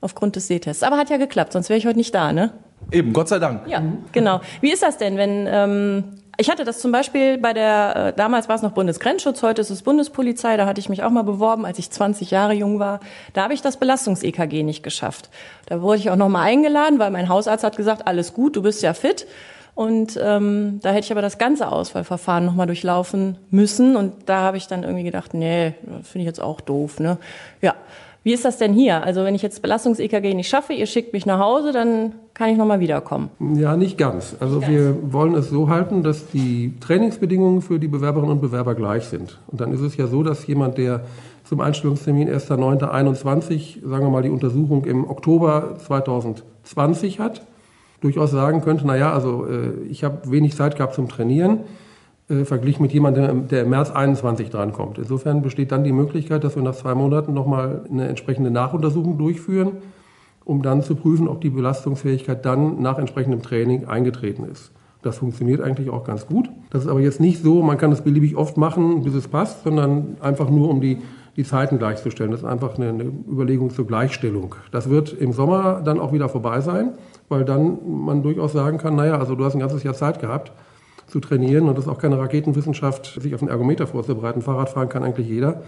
aufgrund 0.00 0.36
des 0.36 0.46
Sehtests. 0.46 0.84
Aber 0.84 0.98
hat 0.98 1.10
ja 1.10 1.16
geklappt, 1.16 1.52
sonst 1.52 1.68
wäre 1.68 1.78
ich 1.78 1.86
heute 1.86 1.98
nicht 1.98 2.14
da, 2.14 2.32
ne? 2.32 2.52
Eben, 2.90 3.12
Gott 3.12 3.28
sei 3.28 3.38
Dank. 3.38 3.66
Ja, 3.66 3.82
genau. 4.12 4.40
Wie 4.60 4.72
ist 4.72 4.82
das 4.82 4.98
denn, 4.98 5.16
wenn 5.16 5.48
ähm, 5.48 6.04
ich 6.38 6.50
hatte 6.50 6.64
das 6.64 6.78
zum 6.78 6.92
Beispiel 6.92 7.38
bei 7.38 7.52
der, 7.52 7.96
äh, 7.96 8.12
damals 8.14 8.48
war 8.48 8.56
es 8.56 8.62
noch 8.62 8.72
Bundesgrenzschutz, 8.72 9.42
heute 9.42 9.60
ist 9.60 9.70
es 9.70 9.82
Bundespolizei, 9.82 10.56
da 10.56 10.66
hatte 10.66 10.80
ich 10.80 10.88
mich 10.88 11.02
auch 11.02 11.10
mal 11.10 11.24
beworben, 11.24 11.66
als 11.66 11.78
ich 11.78 11.90
20 11.90 12.30
Jahre 12.30 12.54
jung 12.54 12.78
war. 12.78 13.00
Da 13.34 13.44
habe 13.44 13.54
ich 13.54 13.60
das 13.60 13.76
Belastungs-EKG 13.76 14.62
nicht 14.62 14.82
geschafft. 14.82 15.28
Da 15.66 15.82
wurde 15.82 15.98
ich 15.98 16.10
auch 16.10 16.16
noch 16.16 16.28
mal 16.28 16.42
eingeladen, 16.42 16.98
weil 16.98 17.10
mein 17.10 17.28
Hausarzt 17.28 17.64
hat 17.64 17.76
gesagt, 17.76 18.06
alles 18.06 18.32
gut, 18.32 18.56
du 18.56 18.62
bist 18.62 18.82
ja 18.82 18.94
fit. 18.94 19.26
Und 19.74 20.18
ähm, 20.22 20.80
da 20.82 20.90
hätte 20.90 21.06
ich 21.06 21.12
aber 21.12 21.22
das 21.22 21.38
ganze 21.38 21.68
Auswahlverfahren 21.68 22.44
nochmal 22.44 22.66
durchlaufen 22.66 23.38
müssen. 23.50 23.96
Und 23.96 24.28
da 24.28 24.40
habe 24.40 24.58
ich 24.58 24.66
dann 24.66 24.82
irgendwie 24.82 25.04
gedacht, 25.04 25.32
nee, 25.32 25.74
finde 25.82 26.20
ich 26.20 26.26
jetzt 26.26 26.42
auch 26.42 26.60
doof. 26.60 27.00
Ne? 27.00 27.16
Ja, 27.62 27.74
wie 28.24 28.32
ist 28.32 28.44
das 28.44 28.58
denn 28.58 28.72
hier? 28.72 29.02
Also 29.02 29.24
wenn 29.24 29.34
ich 29.34 29.42
jetzt 29.42 29.62
Belastungs-EKG 29.62 30.34
nicht 30.34 30.48
schaffe, 30.48 30.72
ihr 30.72 30.86
schickt 30.86 31.12
mich 31.12 31.26
nach 31.26 31.40
Hause, 31.40 31.72
dann 31.72 32.14
kann 32.34 32.50
ich 32.50 32.56
nochmal 32.56 32.78
wiederkommen. 32.78 33.30
Ja, 33.54 33.76
nicht 33.76 33.98
ganz. 33.98 34.36
Also 34.38 34.58
nicht 34.58 34.70
wir 34.70 34.92
ganz. 34.92 35.12
wollen 35.12 35.34
es 35.34 35.50
so 35.50 35.68
halten, 35.68 36.02
dass 36.04 36.28
die 36.28 36.74
Trainingsbedingungen 36.80 37.62
für 37.62 37.80
die 37.80 37.88
Bewerberinnen 37.88 38.32
und 38.32 38.40
Bewerber 38.40 38.74
gleich 38.74 39.04
sind. 39.04 39.38
Und 39.48 39.60
dann 39.60 39.72
ist 39.72 39.80
es 39.80 39.96
ja 39.96 40.06
so, 40.06 40.22
dass 40.22 40.46
jemand, 40.46 40.78
der 40.78 41.04
zum 41.44 41.60
Einstellungstermin 41.60 42.28
1.9.21, 42.28 43.86
sagen 43.86 44.04
wir 44.04 44.10
mal, 44.10 44.22
die 44.22 44.30
Untersuchung 44.30 44.84
im 44.84 45.08
Oktober 45.08 45.76
2020 45.84 47.18
hat, 47.18 47.44
durchaus 48.00 48.30
sagen 48.30 48.62
könnte, 48.62 48.86
naja, 48.86 49.12
also 49.12 49.46
äh, 49.46 49.72
ich 49.88 50.04
habe 50.04 50.30
wenig 50.30 50.56
Zeit 50.56 50.76
gehabt 50.76 50.94
zum 50.94 51.08
Trainieren 51.08 51.60
äh, 52.32 52.44
verglichen 52.44 52.82
mit 52.82 52.92
jemandem, 52.92 53.48
der 53.48 53.62
im 53.62 53.70
März 53.70 53.90
21 53.90 54.50
drankommt. 54.50 54.98
Insofern 54.98 55.42
besteht 55.42 55.70
dann 55.70 55.84
die 55.84 55.92
Möglichkeit, 55.92 56.42
dass 56.44 56.56
wir 56.56 56.62
nach 56.62 56.74
zwei 56.74 56.94
Monaten 56.94 57.34
nochmal 57.34 57.84
eine 57.90 58.08
entsprechende 58.08 58.50
Nachuntersuchung 58.50 59.18
durchführen, 59.18 59.72
um 60.44 60.62
dann 60.62 60.82
zu 60.82 60.94
prüfen, 60.96 61.28
ob 61.28 61.40
die 61.40 61.50
Belastungsfähigkeit 61.50 62.44
dann 62.44 62.80
nach 62.80 62.98
entsprechendem 62.98 63.42
Training 63.42 63.84
eingetreten 63.84 64.44
ist. 64.50 64.72
Das 65.02 65.18
funktioniert 65.18 65.60
eigentlich 65.60 65.90
auch 65.90 66.04
ganz 66.04 66.26
gut. 66.26 66.48
Das 66.70 66.84
ist 66.84 66.88
aber 66.88 67.00
jetzt 67.00 67.20
nicht 67.20 67.42
so, 67.42 67.62
man 67.62 67.76
kann 67.76 67.92
es 67.92 68.02
beliebig 68.02 68.36
oft 68.36 68.56
machen, 68.56 69.02
bis 69.02 69.14
es 69.14 69.28
passt, 69.28 69.64
sondern 69.64 70.16
einfach 70.20 70.48
nur, 70.48 70.70
um 70.70 70.80
die, 70.80 70.98
die 71.36 71.44
Zeiten 71.44 71.78
gleichzustellen. 71.78 72.30
Das 72.30 72.40
ist 72.40 72.46
einfach 72.46 72.76
eine, 72.76 72.88
eine 72.90 73.04
Überlegung 73.04 73.70
zur 73.70 73.86
Gleichstellung. 73.86 74.54
Das 74.70 74.88
wird 74.88 75.12
im 75.12 75.32
Sommer 75.32 75.82
dann 75.84 75.98
auch 75.98 76.12
wieder 76.12 76.28
vorbei 76.28 76.60
sein, 76.60 76.90
weil 77.28 77.44
dann 77.44 77.78
man 78.04 78.22
durchaus 78.22 78.52
sagen 78.52 78.78
kann, 78.78 78.94
naja, 78.94 79.18
also 79.18 79.34
du 79.34 79.44
hast 79.44 79.54
ein 79.54 79.60
ganzes 79.60 79.82
Jahr 79.82 79.94
Zeit 79.94 80.20
gehabt, 80.20 80.52
zu 81.12 81.20
trainieren. 81.20 81.68
Und 81.68 81.76
das 81.76 81.84
ist 81.84 81.90
auch 81.90 81.98
keine 81.98 82.18
Raketenwissenschaft, 82.18 83.20
sich 83.20 83.34
auf 83.34 83.42
einen 83.42 83.50
Ergometer 83.50 83.86
vorzubereiten. 83.86 84.40
Fahrradfahren 84.40 84.88
kann 84.88 85.04
eigentlich 85.04 85.28
jeder 85.28 85.62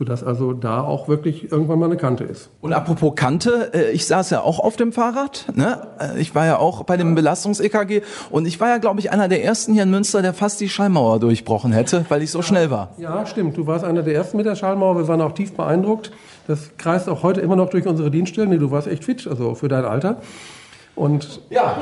sodass 0.00 0.24
also 0.24 0.54
da 0.54 0.80
auch 0.80 1.08
wirklich 1.08 1.52
irgendwann 1.52 1.78
mal 1.78 1.84
eine 1.84 1.98
Kante 1.98 2.24
ist. 2.24 2.48
Und 2.62 2.72
apropos 2.72 3.14
Kante, 3.16 3.70
äh, 3.74 3.90
ich 3.90 4.06
saß 4.06 4.30
ja 4.30 4.40
auch 4.40 4.58
auf 4.58 4.76
dem 4.76 4.92
Fahrrad. 4.92 5.44
Ne? 5.54 5.88
Äh, 6.00 6.18
ich 6.18 6.34
war 6.34 6.46
ja 6.46 6.56
auch 6.56 6.84
bei 6.84 6.96
dem 6.96 7.14
Belastungs-EKG 7.14 8.00
und 8.30 8.46
ich 8.46 8.58
war 8.60 8.70
ja, 8.70 8.78
glaube 8.78 9.00
ich, 9.00 9.12
einer 9.12 9.28
der 9.28 9.44
ersten 9.44 9.74
hier 9.74 9.82
in 9.82 9.90
Münster, 9.90 10.22
der 10.22 10.32
fast 10.32 10.58
die 10.62 10.70
Schallmauer 10.70 11.20
durchbrochen 11.20 11.72
hätte, 11.72 12.06
weil 12.08 12.22
ich 12.22 12.30
so 12.30 12.40
schnell 12.40 12.70
war. 12.70 12.94
Ja, 12.96 13.26
stimmt. 13.26 13.58
Du 13.58 13.66
warst 13.66 13.84
einer 13.84 14.02
der 14.02 14.14
ersten 14.14 14.38
mit 14.38 14.46
der 14.46 14.56
Schallmauer. 14.56 14.96
Wir 14.96 15.06
waren 15.06 15.20
auch 15.20 15.32
tief 15.32 15.52
beeindruckt. 15.52 16.12
Das 16.46 16.70
kreist 16.78 17.06
auch 17.10 17.22
heute 17.22 17.42
immer 17.42 17.56
noch 17.56 17.68
durch 17.68 17.86
unsere 17.86 18.10
Dienststellen. 18.10 18.48
Nee, 18.48 18.56
du 18.56 18.70
warst 18.70 18.88
echt 18.88 19.04
fit, 19.04 19.26
also 19.28 19.54
für 19.54 19.68
dein 19.68 19.84
Alter. 19.84 20.16
Und 20.96 21.42
ja. 21.50 21.76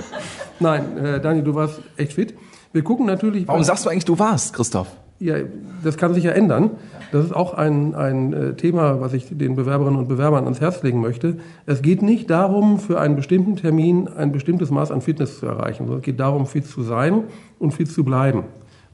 Nein, 0.60 0.96
äh, 0.98 1.20
Dani, 1.20 1.42
du 1.42 1.54
warst 1.54 1.80
echt 1.96 2.12
fit. 2.12 2.34
Wir 2.72 2.82
gucken 2.82 3.06
natürlich. 3.06 3.46
Warum 3.46 3.64
sagst 3.64 3.84
du 3.84 3.90
eigentlich, 3.90 4.04
du 4.04 4.18
warst, 4.18 4.54
Christoph? 4.54 4.88
Ja, 5.18 5.36
das 5.84 5.96
kann 5.96 6.14
sich 6.14 6.24
ja 6.24 6.32
ändern. 6.32 6.70
Das 7.12 7.26
ist 7.26 7.32
auch 7.32 7.54
ein, 7.54 7.94
ein 7.94 8.32
äh, 8.32 8.54
Thema, 8.54 9.00
was 9.00 9.12
ich 9.12 9.26
den 9.30 9.54
Bewerberinnen 9.54 9.98
und 10.00 10.08
Bewerbern 10.08 10.44
ans 10.44 10.60
Herz 10.60 10.82
legen 10.82 11.00
möchte. 11.00 11.36
Es 11.66 11.82
geht 11.82 12.02
nicht 12.02 12.28
darum, 12.30 12.80
für 12.80 12.98
einen 12.98 13.14
bestimmten 13.14 13.54
Termin 13.54 14.08
ein 14.08 14.32
bestimmtes 14.32 14.70
Maß 14.70 14.90
an 14.90 15.00
Fitness 15.00 15.38
zu 15.38 15.46
erreichen, 15.46 15.84
sondern 15.84 15.98
es 15.98 16.04
geht 16.04 16.18
darum, 16.18 16.46
fit 16.46 16.66
zu 16.66 16.82
sein 16.82 17.24
und 17.58 17.72
fit 17.72 17.90
zu 17.90 18.02
bleiben. 18.02 18.44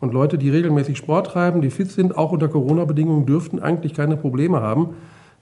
Und 0.00 0.12
Leute, 0.12 0.37
die 0.37 0.50
regelmäßig 0.50 0.99
Sport 0.99 1.28
treiben, 1.28 1.62
die 1.62 1.71
fit 1.71 1.90
sind, 1.90 2.17
auch 2.17 2.33
unter 2.33 2.49
Corona-Bedingungen, 2.49 3.25
dürften 3.25 3.61
eigentlich 3.61 3.95
keine 3.95 4.17
Probleme 4.17 4.61
haben, 4.61 4.90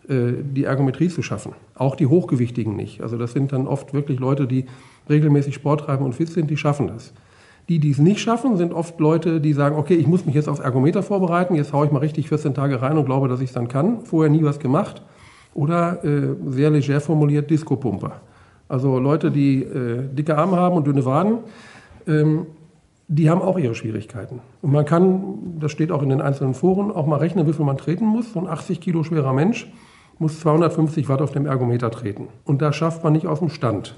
äh, 0.09 0.33
die 0.43 0.65
Ergometrie 0.65 1.09
zu 1.09 1.23
schaffen. 1.23 1.53
Auch 1.75 1.97
die 1.97 2.07
Hochgewichtigen 2.07 2.77
nicht. 2.77 3.01
Also 3.01 3.19
das 3.19 3.33
sind 3.33 3.53
dann 3.53 3.67
oft 3.67 3.93
wirklich 3.93 4.21
Leute, 4.21 4.47
die 4.47 4.67
regelmäßig 5.09 5.55
Sport 5.55 5.83
treiben 5.83 6.05
und 6.05 6.15
fit 6.15 6.29
sind, 6.29 6.51
die 6.51 6.57
schaffen 6.57 6.89
das. 6.89 7.13
Die, 7.69 7.81
die 7.81 7.91
es 7.91 7.99
nicht 7.99 8.21
schaffen, 8.21 8.57
sind 8.57 8.73
oft 8.73 8.99
Leute, 9.01 9.41
die 9.41 9.53
sagen, 9.53 9.77
okay, 9.77 9.95
ich 9.95 10.07
muss 10.07 10.25
mich 10.25 10.35
jetzt 10.35 10.49
aufs 10.49 10.61
Ergometer 10.61 11.03
vorbereiten, 11.03 11.57
jetzt 11.57 11.73
haue 11.73 11.87
ich 11.87 11.93
mal 11.93 11.99
richtig 11.99 12.29
14 12.29 12.55
Tage 12.55 12.81
rein 12.81 12.97
und 12.97 13.07
glaube, 13.07 13.29
dass 13.29 13.41
ich 13.41 13.51
es 13.51 13.55
dann 13.55 13.67
kann. 13.69 14.03
Vorher 14.05 14.31
nie 14.31 14.45
was 14.45 14.61
gemacht. 14.61 15.03
Oder 15.55 16.05
äh, 16.05 16.37
sehr 16.47 16.71
leger 16.71 17.01
formuliert 17.01 17.51
Disco-Pumper. 17.51 18.21
Also 18.69 18.99
Leute, 18.99 19.31
die 19.31 19.63
äh, 19.63 20.07
dicke 20.13 20.37
Arme 20.37 20.57
haben 20.57 20.77
und 20.77 20.87
dünne 20.87 21.05
Waden. 21.05 21.39
Ähm, 22.07 22.47
die 23.09 23.31
haben 23.31 23.41
auch 23.41 23.59
ihre 23.59 23.75
Schwierigkeiten. 23.75 24.41
Und 24.63 24.73
man 24.73 24.85
kann, 24.85 25.59
das 25.61 25.71
steht 25.71 25.93
auch 25.93 26.03
in 26.03 26.09
den 26.09 26.21
einzelnen 26.21 26.55
Foren, 26.55 26.91
auch 26.91 27.07
mal 27.07 27.19
rechnen, 27.19 27.47
wie 27.47 27.53
viel 27.53 27.65
man 27.65 27.77
treten 27.77 28.05
muss. 28.05 28.33
So 28.33 28.41
ein 28.41 28.49
80 28.49 28.81
Kilo 28.81 29.05
schwerer 29.05 29.33
Mensch 29.33 29.71
muss 30.19 30.41
250 30.41 31.09
Watt 31.09 31.23
auf 31.23 31.31
dem 31.31 31.47
Ergometer 31.47 31.91
treten. 31.91 32.29
Und 32.45 32.63
das 32.63 32.75
schafft 32.75 33.05
man 33.05 33.13
nicht 33.13 33.27
aus 33.27 33.39
dem 33.39 33.49
Stand. 33.49 33.95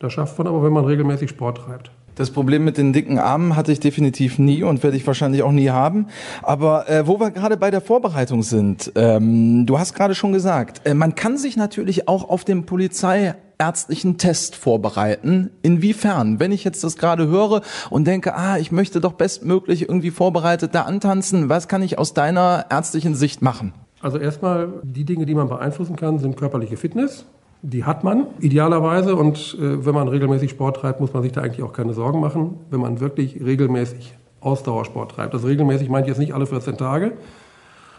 Das 0.00 0.14
schafft 0.14 0.38
man 0.38 0.46
aber, 0.46 0.62
wenn 0.62 0.72
man 0.72 0.86
regelmäßig 0.86 1.28
Sport 1.28 1.58
treibt. 1.58 1.90
Das 2.14 2.30
Problem 2.30 2.64
mit 2.64 2.78
den 2.78 2.92
dicken 2.92 3.18
Armen 3.18 3.54
hatte 3.54 3.70
ich 3.70 3.80
definitiv 3.80 4.38
nie 4.38 4.62
und 4.62 4.82
werde 4.82 4.96
ich 4.96 5.06
wahrscheinlich 5.06 5.42
auch 5.42 5.52
nie 5.52 5.68
haben. 5.68 6.06
Aber 6.42 6.88
äh, 6.88 7.06
wo 7.06 7.20
wir 7.20 7.30
gerade 7.30 7.58
bei 7.58 7.70
der 7.70 7.82
Vorbereitung 7.82 8.42
sind, 8.42 8.92
ähm, 8.96 9.66
du 9.66 9.78
hast 9.78 9.94
gerade 9.94 10.14
schon 10.14 10.32
gesagt, 10.32 10.80
äh, 10.86 10.94
man 10.94 11.14
kann 11.14 11.36
sich 11.36 11.58
natürlich 11.58 12.08
auch 12.08 12.28
auf 12.28 12.44
den 12.44 12.64
polizeiärztlichen 12.64 14.16
Test 14.16 14.56
vorbereiten. 14.56 15.50
Inwiefern? 15.60 16.40
Wenn 16.40 16.50
ich 16.50 16.64
jetzt 16.64 16.82
das 16.82 16.96
gerade 16.96 17.28
höre 17.28 17.60
und 17.90 18.06
denke, 18.06 18.34
ah, 18.34 18.56
ich 18.56 18.72
möchte 18.72 19.02
doch 19.02 19.12
bestmöglich 19.12 19.82
irgendwie 19.82 20.10
vorbereitet 20.10 20.74
da 20.74 20.82
antanzen, 20.82 21.50
was 21.50 21.68
kann 21.68 21.82
ich 21.82 21.98
aus 21.98 22.14
deiner 22.14 22.66
ärztlichen 22.70 23.14
Sicht 23.14 23.42
machen? 23.42 23.74
Also 24.00 24.16
erstmal, 24.16 24.68
die 24.82 25.04
Dinge, 25.04 25.26
die 25.26 25.34
man 25.34 25.48
beeinflussen 25.48 25.96
kann, 25.96 26.18
sind 26.18 26.38
körperliche 26.38 26.78
Fitness. 26.78 27.26
Die 27.62 27.84
hat 27.84 28.04
man 28.04 28.26
idealerweise 28.40 29.14
und 29.16 29.56
äh, 29.60 29.84
wenn 29.84 29.94
man 29.94 30.08
regelmäßig 30.08 30.50
Sport 30.50 30.76
treibt, 30.76 31.00
muss 31.00 31.12
man 31.12 31.22
sich 31.22 31.32
da 31.32 31.42
eigentlich 31.42 31.62
auch 31.62 31.72
keine 31.72 31.92
Sorgen 31.92 32.20
machen, 32.20 32.58
wenn 32.70 32.80
man 32.80 33.00
wirklich 33.00 33.38
regelmäßig 33.44 34.14
Ausdauersport 34.40 35.12
treibt. 35.12 35.34
Also 35.34 35.46
regelmäßig 35.46 35.90
meint 35.90 36.06
jetzt 36.06 36.18
nicht 36.18 36.32
alle 36.32 36.46
14 36.46 36.78
Tage, 36.78 37.12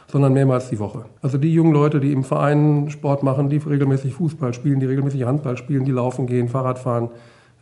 sondern 0.07 0.33
mehrmals 0.33 0.69
die 0.69 0.79
Woche. 0.79 1.05
Also 1.21 1.37
die 1.37 1.53
jungen 1.53 1.73
Leute, 1.73 1.99
die 1.99 2.11
im 2.11 2.23
Verein 2.23 2.89
Sport 2.89 3.21
machen, 3.21 3.49
die 3.49 3.57
regelmäßig 3.57 4.15
Fußball 4.15 4.53
spielen, 4.53 4.79
die 4.79 4.87
regelmäßig 4.87 5.23
Handball 5.25 5.57
spielen, 5.57 5.85
die 5.85 5.91
laufen 5.91 6.25
gehen, 6.25 6.49
Fahrrad 6.49 6.79
fahren, 6.79 7.09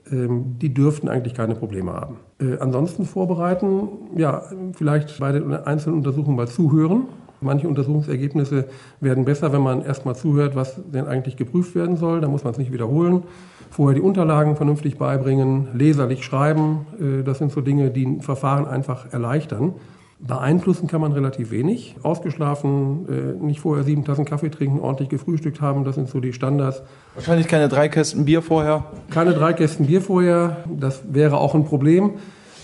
ähm, 0.09 0.57
die 0.59 0.73
dürften 0.73 1.09
eigentlich 1.09 1.33
keine 1.33 1.55
Probleme 1.55 1.91
haben. 1.91 2.17
Äh, 2.39 2.59
ansonsten 2.59 3.05
vorbereiten, 3.05 3.89
ja, 4.15 4.43
vielleicht 4.73 5.19
bei 5.19 5.33
den 5.33 5.51
einzelnen 5.53 5.97
Untersuchungen 5.97 6.37
mal 6.37 6.47
zuhören 6.47 7.03
Manche 7.41 7.67
Untersuchungsergebnisse 7.67 8.65
werden 8.99 9.25
besser, 9.25 9.53
wenn 9.53 9.61
man 9.61 9.83
erstmal 9.83 10.15
zuhört, 10.15 10.55
was 10.55 10.79
denn 10.91 11.07
eigentlich 11.07 11.37
geprüft 11.37 11.75
werden 11.75 11.97
soll. 11.97 12.21
Da 12.21 12.27
muss 12.27 12.43
man 12.43 12.51
es 12.51 12.59
nicht 12.59 12.73
wiederholen. 12.73 13.23
Vorher 13.69 13.95
die 13.95 14.01
Unterlagen 14.01 14.55
vernünftig 14.55 14.97
beibringen, 14.97 15.67
leserlich 15.73 16.23
schreiben. 16.23 16.87
Äh, 16.99 17.23
das 17.23 17.37
sind 17.37 17.51
so 17.51 17.61
Dinge, 17.61 17.91
die 17.91 18.05
ein 18.05 18.21
Verfahren 18.21 18.65
einfach 18.65 19.13
erleichtern. 19.13 19.73
Beeinflussen 20.19 20.87
kann 20.87 20.99
man 20.99 21.13
relativ 21.13 21.49
wenig. 21.49 21.95
Ausgeschlafen, 22.03 23.07
äh, 23.07 23.43
nicht 23.43 23.61
vorher 23.61 23.85
sieben 23.85 24.03
Tassen 24.03 24.25
Kaffee 24.25 24.49
trinken, 24.49 24.81
ordentlich 24.81 25.07
gefrühstückt 25.07 25.61
haben, 25.61 25.85
das 25.85 25.95
sind 25.95 26.09
so 26.09 26.19
die 26.19 26.33
Standards. 26.33 26.81
Wahrscheinlich 27.15 27.47
keine 27.47 27.69
drei 27.69 27.87
Kästen 27.87 28.25
Bier 28.25 28.41
vorher. 28.41 28.83
Keine 29.11 29.33
drei 29.33 29.53
Kästen 29.53 29.85
Bier 29.85 30.01
vorher, 30.01 30.57
das 30.77 31.03
wäre 31.09 31.37
auch 31.37 31.55
ein 31.55 31.63
Problem. 31.63 32.15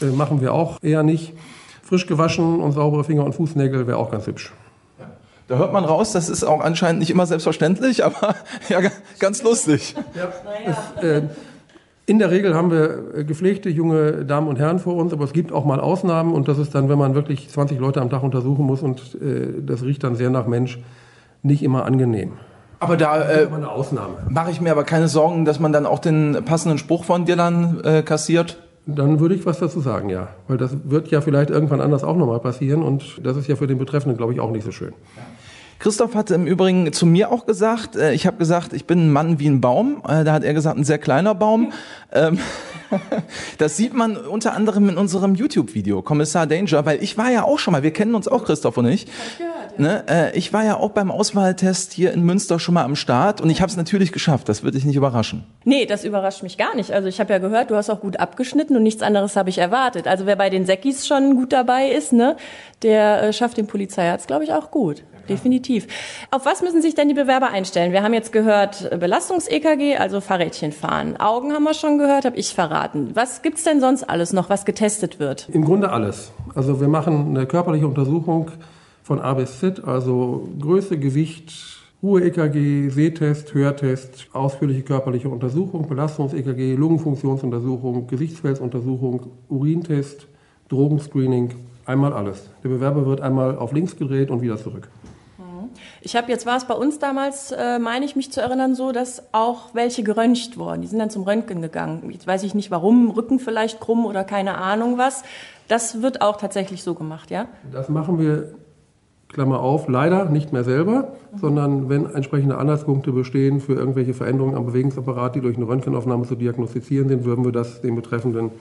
Äh, 0.02 0.08
machen 0.08 0.42
wir 0.42 0.54
auch 0.54 0.84
eher 0.84 1.04
nicht. 1.04 1.34
Frisch 1.82 2.08
gewaschen 2.08 2.60
und 2.60 2.74
saubere 2.74 3.06
Finger 3.06 3.24
und 3.24 3.34
Fußnägel 3.34 3.88
wäre 3.88 3.98
auch 3.98 4.12
ganz 4.12 4.28
hübsch. 4.28 4.52
Da 5.48 5.58
hört 5.58 5.74
man 5.74 5.86
raus, 5.86 6.12
das 6.12 6.28
ist 6.28 6.44
auch 6.44 6.62
anscheinend 6.62 7.00
nicht 7.00 7.12
immer 7.12 7.26
selbstverständlich, 7.28 8.04
aber 8.04 8.36
ja, 8.70 8.80
ganz 9.20 9.44
lustig. 9.44 9.96
Ja, 10.16 10.30
es, 10.66 11.04
äh, 11.04 11.22
in 12.08 12.20
der 12.20 12.32
Regel 12.32 12.56
haben 12.56 12.72
wir 12.72 13.16
äh, 13.16 13.24
gepflegte 13.24 13.70
junge 13.70 14.26
Damen 14.26 14.48
und 14.48 14.58
Herren 14.58 14.80
vor 14.80 14.96
uns, 14.96 15.14
aber 15.14 15.24
es 15.24 15.34
gibt 15.34 15.52
auch 15.52 15.66
mal 15.66 15.80
Ausnahmen 15.80 16.34
und 16.34 16.48
das 16.48 16.58
ist 16.58 16.74
dann, 16.74 16.90
wenn 16.90 16.98
man 16.98 17.16
wirklich 17.16 17.50
20 17.50 17.80
Leute 17.80 18.02
am 18.02 18.10
Tag 18.10 18.24
untersuchen 18.24 18.66
muss 18.66 18.82
und 18.82 19.00
äh, 19.22 19.62
das 19.66 19.84
riecht 19.84 20.04
dann 20.04 20.16
sehr 20.16 20.30
nach 20.30 20.48
Mensch, 20.48 20.80
nicht 21.44 21.64
immer 21.64 21.86
angenehm. 21.86 22.34
Aber 22.80 22.98
da 22.98 23.22
äh, 23.22 23.48
mache 24.30 24.52
ich 24.52 24.62
mir 24.62 24.72
aber 24.72 24.84
keine 24.84 25.08
Sorgen, 25.08 25.46
dass 25.46 25.60
man 25.60 25.72
dann 25.72 25.86
auch 25.86 26.00
den 26.00 26.44
passenden 26.46 26.78
Spruch 26.78 27.06
von 27.06 27.26
dir 27.26 27.36
dann 27.36 27.82
äh, 27.84 28.04
kassiert. 28.04 28.58
Dann 28.88 29.20
würde 29.20 29.36
ich 29.36 29.46
was 29.46 29.60
dazu 29.60 29.80
sagen, 29.80 30.10
ja. 30.10 30.30
Weil 30.48 30.58
das 30.58 30.76
wird 30.84 31.10
ja 31.10 31.22
vielleicht 31.22 31.50
irgendwann 31.50 31.82
anders 31.82 32.04
auch 32.04 32.16
nochmal 32.16 32.40
passieren 32.40 32.84
und 32.84 33.20
das 33.24 33.36
ist 33.38 33.48
ja 33.48 33.56
für 33.56 33.68
den 33.68 33.78
Betreffenden, 33.78 34.18
glaube 34.18 34.34
ich, 34.34 34.40
auch 34.40 34.52
nicht 34.52 34.64
so 34.64 34.72
schön. 34.72 34.94
Christoph 35.80 36.16
hatte 36.16 36.36
im 36.36 36.48
Übrigen 36.48 36.92
zu 36.94 37.06
mir 37.06 37.32
auch 37.32 37.46
gesagt, 37.46 37.96
äh, 37.96 38.14
ich 38.14 38.26
habe 38.26 38.38
gesagt, 38.38 38.74
ich 38.74 38.86
bin 38.86 39.08
ein 39.08 39.12
Mann 39.12 39.40
wie 39.40 39.48
ein 39.48 39.62
Baum. 39.62 40.02
Äh, 40.08 40.24
da 40.24 40.34
hat 40.34 40.44
er 40.44 40.54
gesagt, 40.54 40.78
ein 40.78 40.84
sehr 40.84 40.98
kleiner 40.98 41.36
Baum. 41.36 41.74
Ähm, 42.12 42.40
das 43.58 43.76
sieht 43.76 43.94
man 43.94 44.16
unter 44.18 44.54
anderem 44.54 44.90
in 44.90 44.98
unserem 44.98 45.36
YouTube-Video, 45.36 46.02
Kommissar 46.02 46.48
Danger, 46.48 46.86
weil 46.86 47.04
ich 47.04 47.18
war 47.18 47.30
ja 47.30 47.44
auch 47.44 47.60
schon 47.60 47.74
mal, 47.74 47.84
wir 47.84 47.92
kennen 47.92 48.16
uns 48.16 48.28
auch, 48.28 48.46
Christoph 48.46 48.78
und 48.78 48.88
ich. 48.88 49.06
Ja. 49.40 49.55
Ne? 49.80 50.04
äh, 50.08 50.38
ich 50.38 50.54
war 50.54 50.64
ja 50.64 50.78
auch 50.78 50.92
beim 50.92 51.12
Auswahltest 51.12 51.94
hier 51.94 52.14
in 52.14 52.24
Münster 52.24 52.60
schon 52.60 52.74
mal 52.74 52.84
am 52.84 52.96
Start 52.96 53.42
und 53.42 53.50
ich 53.50 53.62
habe 53.62 53.70
es 53.70 53.78
natürlich 53.78 54.12
geschafft, 54.12 54.50
das 54.50 54.64
würde 54.64 54.78
dich 54.78 54.86
nicht 54.86 54.96
überraschen. 54.96 55.44
Nee, 55.64 55.86
das 55.86 56.04
überrascht 56.04 56.44
mich 56.44 56.58
gar 56.58 56.76
nicht. 56.76 56.92
Also 56.92 57.08
ich 57.08 57.20
habe 57.20 57.34
ja 57.34 57.40
gehört, 57.40 57.72
du 57.72 57.76
hast 57.76 57.90
auch 57.90 58.02
gut 58.02 58.20
abgeschnitten 58.20 58.76
und 58.76 58.84
nichts 58.84 59.02
anderes 59.02 59.36
habe 59.36 59.50
ich 59.50 59.58
erwartet. 59.58 60.08
Also 60.08 60.26
wer 60.26 60.36
bei 60.36 60.50
den 60.50 60.66
Säckis 60.66 61.08
schon 61.08 61.36
gut 61.36 61.54
dabei 61.54 61.90
ist, 61.90 62.14
ne, 62.14 62.38
der 62.84 63.24
äh, 63.24 63.34
schafft 63.34 63.58
den 63.58 63.68
Polizeiarzt, 63.68 64.28
glaube 64.28 64.44
ich, 64.44 64.54
auch 64.54 64.72
gut 64.72 65.04
definitiv. 65.30 65.88
Auf 66.32 66.46
was 66.46 66.62
müssen 66.62 66.82
sich 66.82 66.96
denn 66.96 67.08
die 67.08 67.14
Bewerber 67.14 67.50
einstellen? 67.50 67.92
Wir 67.92 68.04
haben 68.04 68.14
jetzt 68.14 68.32
gehört 68.32 68.92
äh, 68.92 68.98
Belastungs-EKG, 68.98 69.98
also 69.98 70.22
Fahrrädchen 70.22 70.72
fahren. 70.72 71.18
Augen 71.18 71.54
haben 71.54 71.64
wir 71.64 71.74
schon 71.74 71.98
gehört, 71.98 72.26
habe 72.26 72.38
ich 72.38 72.54
verraten. 72.54 73.12
Was 73.14 73.42
gibt's 73.42 73.64
denn 73.64 73.80
sonst 73.80 74.04
alles 74.04 74.34
noch, 74.34 74.50
was 74.50 74.66
getestet 74.66 75.20
wird? 75.20 75.50
Im 75.52 75.66
Grunde 75.66 75.92
alles. 75.92 76.32
Also 76.54 76.80
wir 76.80 76.88
machen 76.88 77.30
eine 77.30 77.46
körperliche 77.46 77.88
Untersuchung 77.88 78.52
von 79.06 79.22
A 79.22 79.36
bis 79.36 79.60
Z, 79.60 79.84
also 79.86 80.50
Größe, 80.60 80.98
Gewicht, 80.98 81.54
Ruhe-EKG, 82.02 82.90
Sehtest, 82.90 83.54
Hörtest, 83.54 84.28
ausführliche 84.34 84.82
körperliche 84.82 85.30
Untersuchung, 85.30 85.88
Belastungs-EKG, 85.88 86.74
Lungenfunktionsuntersuchung, 86.74 88.08
Gesichtsfelduntersuchung, 88.08 89.28
Urintest, 89.48 90.26
Drogenscreening, 90.70 91.54
einmal 91.86 92.14
alles. 92.14 92.50
Der 92.64 92.70
Bewerber 92.70 93.06
wird 93.06 93.22
einmal 93.22 93.56
auf 93.60 93.74
links 93.74 93.96
gedreht 93.96 94.32
und 94.32 94.42
wieder 94.42 94.58
zurück. 94.58 94.90
Ich 96.02 96.16
habe 96.16 96.32
jetzt 96.32 96.48
war 96.48 96.58
es 96.58 96.66
bei 96.66 96.74
uns 96.74 96.98
damals, 96.98 97.52
äh, 97.52 97.78
meine 97.80 98.06
ich 98.06 98.16
mich 98.16 98.32
zu 98.32 98.42
erinnern, 98.42 98.74
so, 98.74 98.92
dass 98.92 99.22
auch 99.34 99.74
welche 99.74 100.02
geröntgt 100.04 100.58
wurden. 100.58 100.82
Die 100.82 100.88
sind 100.88 101.00
dann 101.00 101.10
zum 101.10 101.24
Röntgen 101.24 101.62
gegangen. 101.62 102.10
Jetzt 102.12 102.26
weiß 102.26 102.44
ich 102.44 102.56
nicht 102.56 102.72
warum, 102.72 103.12
Rücken 103.12 103.40
vielleicht 103.40 103.80
krumm 103.80 104.06
oder 104.06 104.24
keine 104.24 104.58
Ahnung 104.58 104.98
was. 104.98 105.24
Das 105.68 106.02
wird 106.02 106.22
auch 106.22 106.38
tatsächlich 106.38 106.84
so 106.84 106.94
gemacht, 106.94 107.30
ja? 107.30 107.48
Das 107.72 107.90
machen 107.90 108.20
wir, 108.20 108.54
Klammer 109.30 109.60
auf, 109.60 109.88
leider 109.88 110.26
nicht 110.26 110.54
mehr 110.54 110.64
selber, 110.64 111.14
sondern 111.36 111.90
wenn 111.90 112.06
entsprechende 112.06 112.58
Anhaltspunkte 112.58 113.12
bestehen 113.12 113.60
für 113.60 113.74
irgendwelche 113.74 114.14
Veränderungen 114.14 114.56
am 114.56 114.66
Bewegungsapparat, 114.66 115.36
die 115.36 115.42
durch 115.42 115.58
eine 115.58 115.68
Röntgenaufnahme 115.68 116.26
zu 116.26 116.36
diagnostizieren 116.36 117.10
sind, 117.10 117.26
würden 117.26 117.44
wir 117.44 117.52
das 117.52 117.82
den 117.82 117.96
Betreffenden 117.96 118.52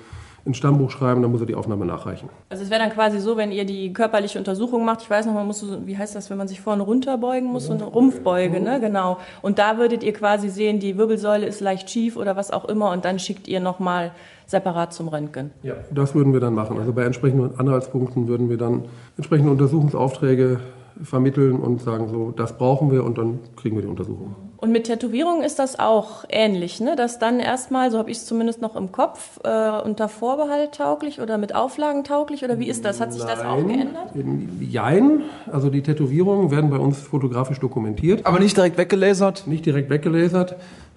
ins 0.45 0.59
Stammbuch 0.59 0.91
schreiben, 0.91 1.23
dann 1.23 1.31
muss 1.31 1.41
er 1.41 1.47
die 1.47 1.55
Aufnahme 1.55 1.87
nachreichen. 1.87 2.29
Also 2.51 2.65
es 2.65 2.71
wäre 2.71 2.81
dann 2.81 2.91
quasi 2.91 3.19
so, 3.19 3.37
wenn 3.37 3.51
ihr 3.51 3.65
die 3.65 3.93
körperliche 3.93 4.39
Untersuchung 4.39 4.85
macht, 4.85 5.03
ich 5.03 5.11
weiß 5.11 5.27
noch, 5.27 5.35
man 5.35 5.47
muss 5.47 5.61
so, 5.61 5.87
wie 5.87 5.97
heißt 5.97 6.15
das, 6.15 6.29
wenn 6.31 6.37
man 6.37 6.49
sich 6.49 6.61
vorne 6.61 6.83
runterbeugen 6.83 7.51
muss, 7.51 7.67
so 7.67 7.73
eine 7.73 7.85
Rumpfbeuge, 7.85 8.61
ne, 8.61 8.79
genau. 8.81 9.19
Und 9.43 9.59
da 9.59 9.79
würdet 9.79 10.03
ihr 10.03 10.13
quasi 10.13 10.51
sehen, 10.51 10.81
die 10.81 10.99
Wirbelsäule 10.99 11.47
ist 11.47 11.61
leicht 11.61 11.89
schief 11.89 12.17
oder 12.17 12.37
was 12.37 12.51
auch 12.51 12.67
immer 12.67 12.91
und 12.91 13.05
dann 13.05 13.19
schickt 13.19 13.49
ihr 13.49 13.61
nochmal 13.61 14.13
separat 14.47 14.93
zum 14.93 15.09
Röntgen. 15.09 15.51
Ja, 15.63 15.75
das 15.91 16.15
würden 16.15 16.33
wir 16.33 16.41
dann 16.41 16.55
machen. 16.55 16.79
Also 16.79 16.93
bei 16.93 17.05
entsprechenden 17.05 17.59
Anhaltspunkten 17.59 18.29
würden 18.29 18.51
wir 18.51 18.59
dann 18.59 18.85
entsprechende 19.17 19.51
Untersuchungsaufträge 19.51 20.61
vermitteln 21.03 21.61
und 21.61 21.81
sagen 21.81 22.09
so, 22.09 22.31
das 22.31 22.57
brauchen 22.57 22.91
wir 22.91 23.05
und 23.05 23.19
dann 23.19 23.41
kriegen 23.57 23.77
wir 23.77 23.83
die 23.83 23.89
Untersuchung. 23.89 24.35
Und 24.57 24.73
mit 24.73 24.85
Tätowierungen 24.85 25.43
ist 25.43 25.59
das 25.59 25.79
auch 25.79 26.25
ähnlich, 26.31 26.81
ne? 26.81 26.97
dass 26.97 27.19
dann 27.19 27.39
erstmal, 27.39 27.91
so 27.91 27.99
habe 27.99 28.11
ich 28.11 28.19
es 28.19 28.27
zumindest 28.27 28.63
noch 28.63 28.77
im 28.77 28.93
Kopf, 28.93 29.39
äh, 29.45 29.71
unter 29.85 30.09
Vorbehalt 30.09 30.73
tauglich 30.73 31.21
oder 31.21 31.37
mit 31.37 31.55
Auflagen 31.55 32.03
tauglich 32.03 32.45
oder 32.45 32.59
wie 32.59 32.69
ist 32.69 32.85
das? 32.85 33.01
Hat 33.01 33.13
sich 33.13 33.23
Nein, 33.25 33.37
das 33.37 33.45
auch 33.45 33.67
geändert? 33.67 34.15
Jein, 34.61 35.23
also 35.53 35.69
die 35.69 35.83
Tätowierungen 35.83 36.51
werden 36.51 36.71
bei 36.71 36.79
uns 36.79 36.99
fotografisch 36.99 37.61
dokumentiert. 37.61 38.25
Aber 38.25 38.39
nicht 38.39 38.57
direkt 38.57 38.79
weggelasert? 38.79 39.47
Nicht 39.47 39.67
direkt 39.67 39.91
weggelasert, 39.91 40.53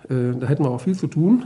äh, 0.09 0.39
da 0.39 0.47
hätten 0.47 0.63
wir 0.63 0.71
auch 0.71 0.81
viel 0.81 0.95
zu 0.95 1.07
tun. 1.07 1.43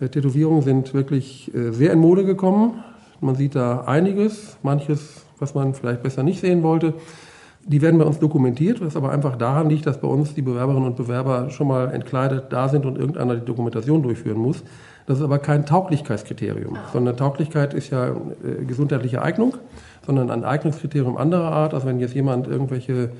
Äh, 0.00 0.08
Tätowierungen 0.08 0.62
sind 0.62 0.92
wirklich 0.92 1.54
äh, 1.54 1.70
sehr 1.70 1.92
in 1.92 2.00
Mode 2.00 2.24
gekommen. 2.24 2.84
Man 3.20 3.36
sieht 3.36 3.54
da 3.54 3.84
einiges, 3.86 4.58
manches, 4.62 5.24
was 5.38 5.54
man 5.54 5.72
vielleicht 5.72 6.02
besser 6.02 6.22
nicht 6.22 6.40
sehen 6.40 6.62
wollte. 6.62 6.92
Die 7.66 7.80
werden 7.80 7.98
bei 7.98 8.04
uns 8.04 8.18
dokumentiert, 8.18 8.84
was 8.84 8.94
aber 8.94 9.10
einfach 9.10 9.36
daran 9.36 9.70
liegt, 9.70 9.86
dass 9.86 9.98
bei 9.98 10.08
uns 10.08 10.34
die 10.34 10.42
Bewerberinnen 10.42 10.86
und 10.86 10.96
Bewerber 10.96 11.48
schon 11.48 11.68
mal 11.68 11.92
entkleidet 11.92 12.52
da 12.52 12.68
sind 12.68 12.84
und 12.84 12.98
irgendeiner 12.98 13.36
die 13.36 13.44
Dokumentation 13.44 14.02
durchführen 14.02 14.38
muss. 14.38 14.62
Das 15.06 15.18
ist 15.18 15.24
aber 15.24 15.38
kein 15.38 15.64
Tauglichkeitskriterium, 15.64 16.76
sondern 16.92 17.16
Tauglichkeit 17.16 17.72
ist 17.74 17.90
ja 17.90 18.08
äh, 18.08 18.64
gesundheitliche 18.66 19.22
Eignung, 19.22 19.56
sondern 20.04 20.30
ein 20.30 20.44
Eignungskriterium 20.44 21.16
anderer 21.16 21.52
Art. 21.52 21.74
Also 21.74 21.86
wenn 21.86 22.00
jetzt 22.00 22.14
jemand 22.14 22.48
irgendwelche 22.48 23.10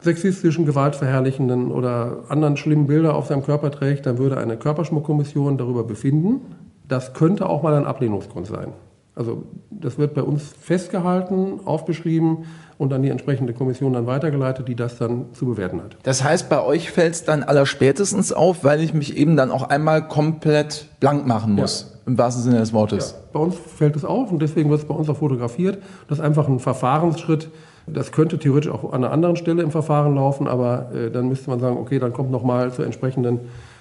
sexistischen, 0.00 0.66
gewaltverherrlichenden 0.66 1.70
oder 1.70 2.24
anderen 2.28 2.56
schlimmen 2.56 2.86
Bilder 2.86 3.14
auf 3.14 3.26
seinem 3.26 3.42
Körper 3.42 3.70
trägt, 3.70 4.04
dann 4.06 4.18
würde 4.18 4.36
eine 4.36 4.56
Körperschmuckkommission 4.56 5.56
darüber 5.56 5.84
befinden. 5.84 6.40
Das 6.86 7.14
könnte 7.14 7.48
auch 7.48 7.62
mal 7.62 7.74
ein 7.74 7.86
Ablehnungsgrund 7.86 8.46
sein. 8.46 8.74
Also 9.16 9.44
das 9.70 9.96
wird 9.96 10.14
bei 10.14 10.22
uns 10.22 10.42
festgehalten, 10.60 11.60
aufbeschrieben 11.64 12.46
und 12.78 12.92
an 12.92 13.02
die 13.02 13.10
entsprechende 13.10 13.52
Kommission 13.52 13.92
dann 13.92 14.06
weitergeleitet, 14.06 14.66
die 14.66 14.74
das 14.74 14.98
dann 14.98 15.26
zu 15.32 15.46
bewerten 15.46 15.80
hat. 15.82 15.96
Das 16.02 16.24
heißt, 16.24 16.48
bei 16.48 16.60
euch 16.62 16.90
fällt 16.90 17.14
es 17.14 17.24
dann 17.24 17.44
allerspätestens 17.44 18.32
auf, 18.32 18.64
weil 18.64 18.80
ich 18.80 18.92
mich 18.92 19.16
eben 19.16 19.36
dann 19.36 19.52
auch 19.52 19.68
einmal 19.68 20.08
komplett 20.08 20.88
blank 20.98 21.26
machen 21.26 21.54
muss. 21.54 21.92
im 22.06 22.18
wahrsten 22.18 22.42
Sinne 22.42 22.58
des 22.58 22.72
Wortes. 22.72 23.12
Ja, 23.12 23.18
bei 23.32 23.40
uns 23.40 23.54
fällt 23.54 23.94
es 23.96 24.04
auf 24.04 24.32
und 24.32 24.42
deswegen 24.42 24.68
wird 24.68 24.80
es 24.80 24.86
bei 24.86 24.94
uns 24.94 25.08
auch 25.08 25.16
fotografiert. 25.16 25.78
Das 26.08 26.18
ist 26.18 26.24
einfach 26.24 26.48
ein 26.48 26.58
Verfahrensschritt. 26.58 27.50
Das 27.86 28.12
könnte 28.12 28.38
theoretisch 28.38 28.70
auch 28.70 28.92
an 28.92 29.04
einer 29.04 29.12
anderen 29.12 29.36
Stelle 29.36 29.62
im 29.62 29.70
Verfahren 29.70 30.14
laufen, 30.16 30.48
aber 30.48 30.90
äh, 30.92 31.10
dann 31.10 31.28
müsste 31.28 31.50
man 31.50 31.60
sagen, 31.60 31.76
okay, 31.76 31.98
dann 31.98 32.12
kommt 32.12 32.30
nochmal 32.30 32.72
zur 32.72 32.84
entsprechenden 32.84 33.40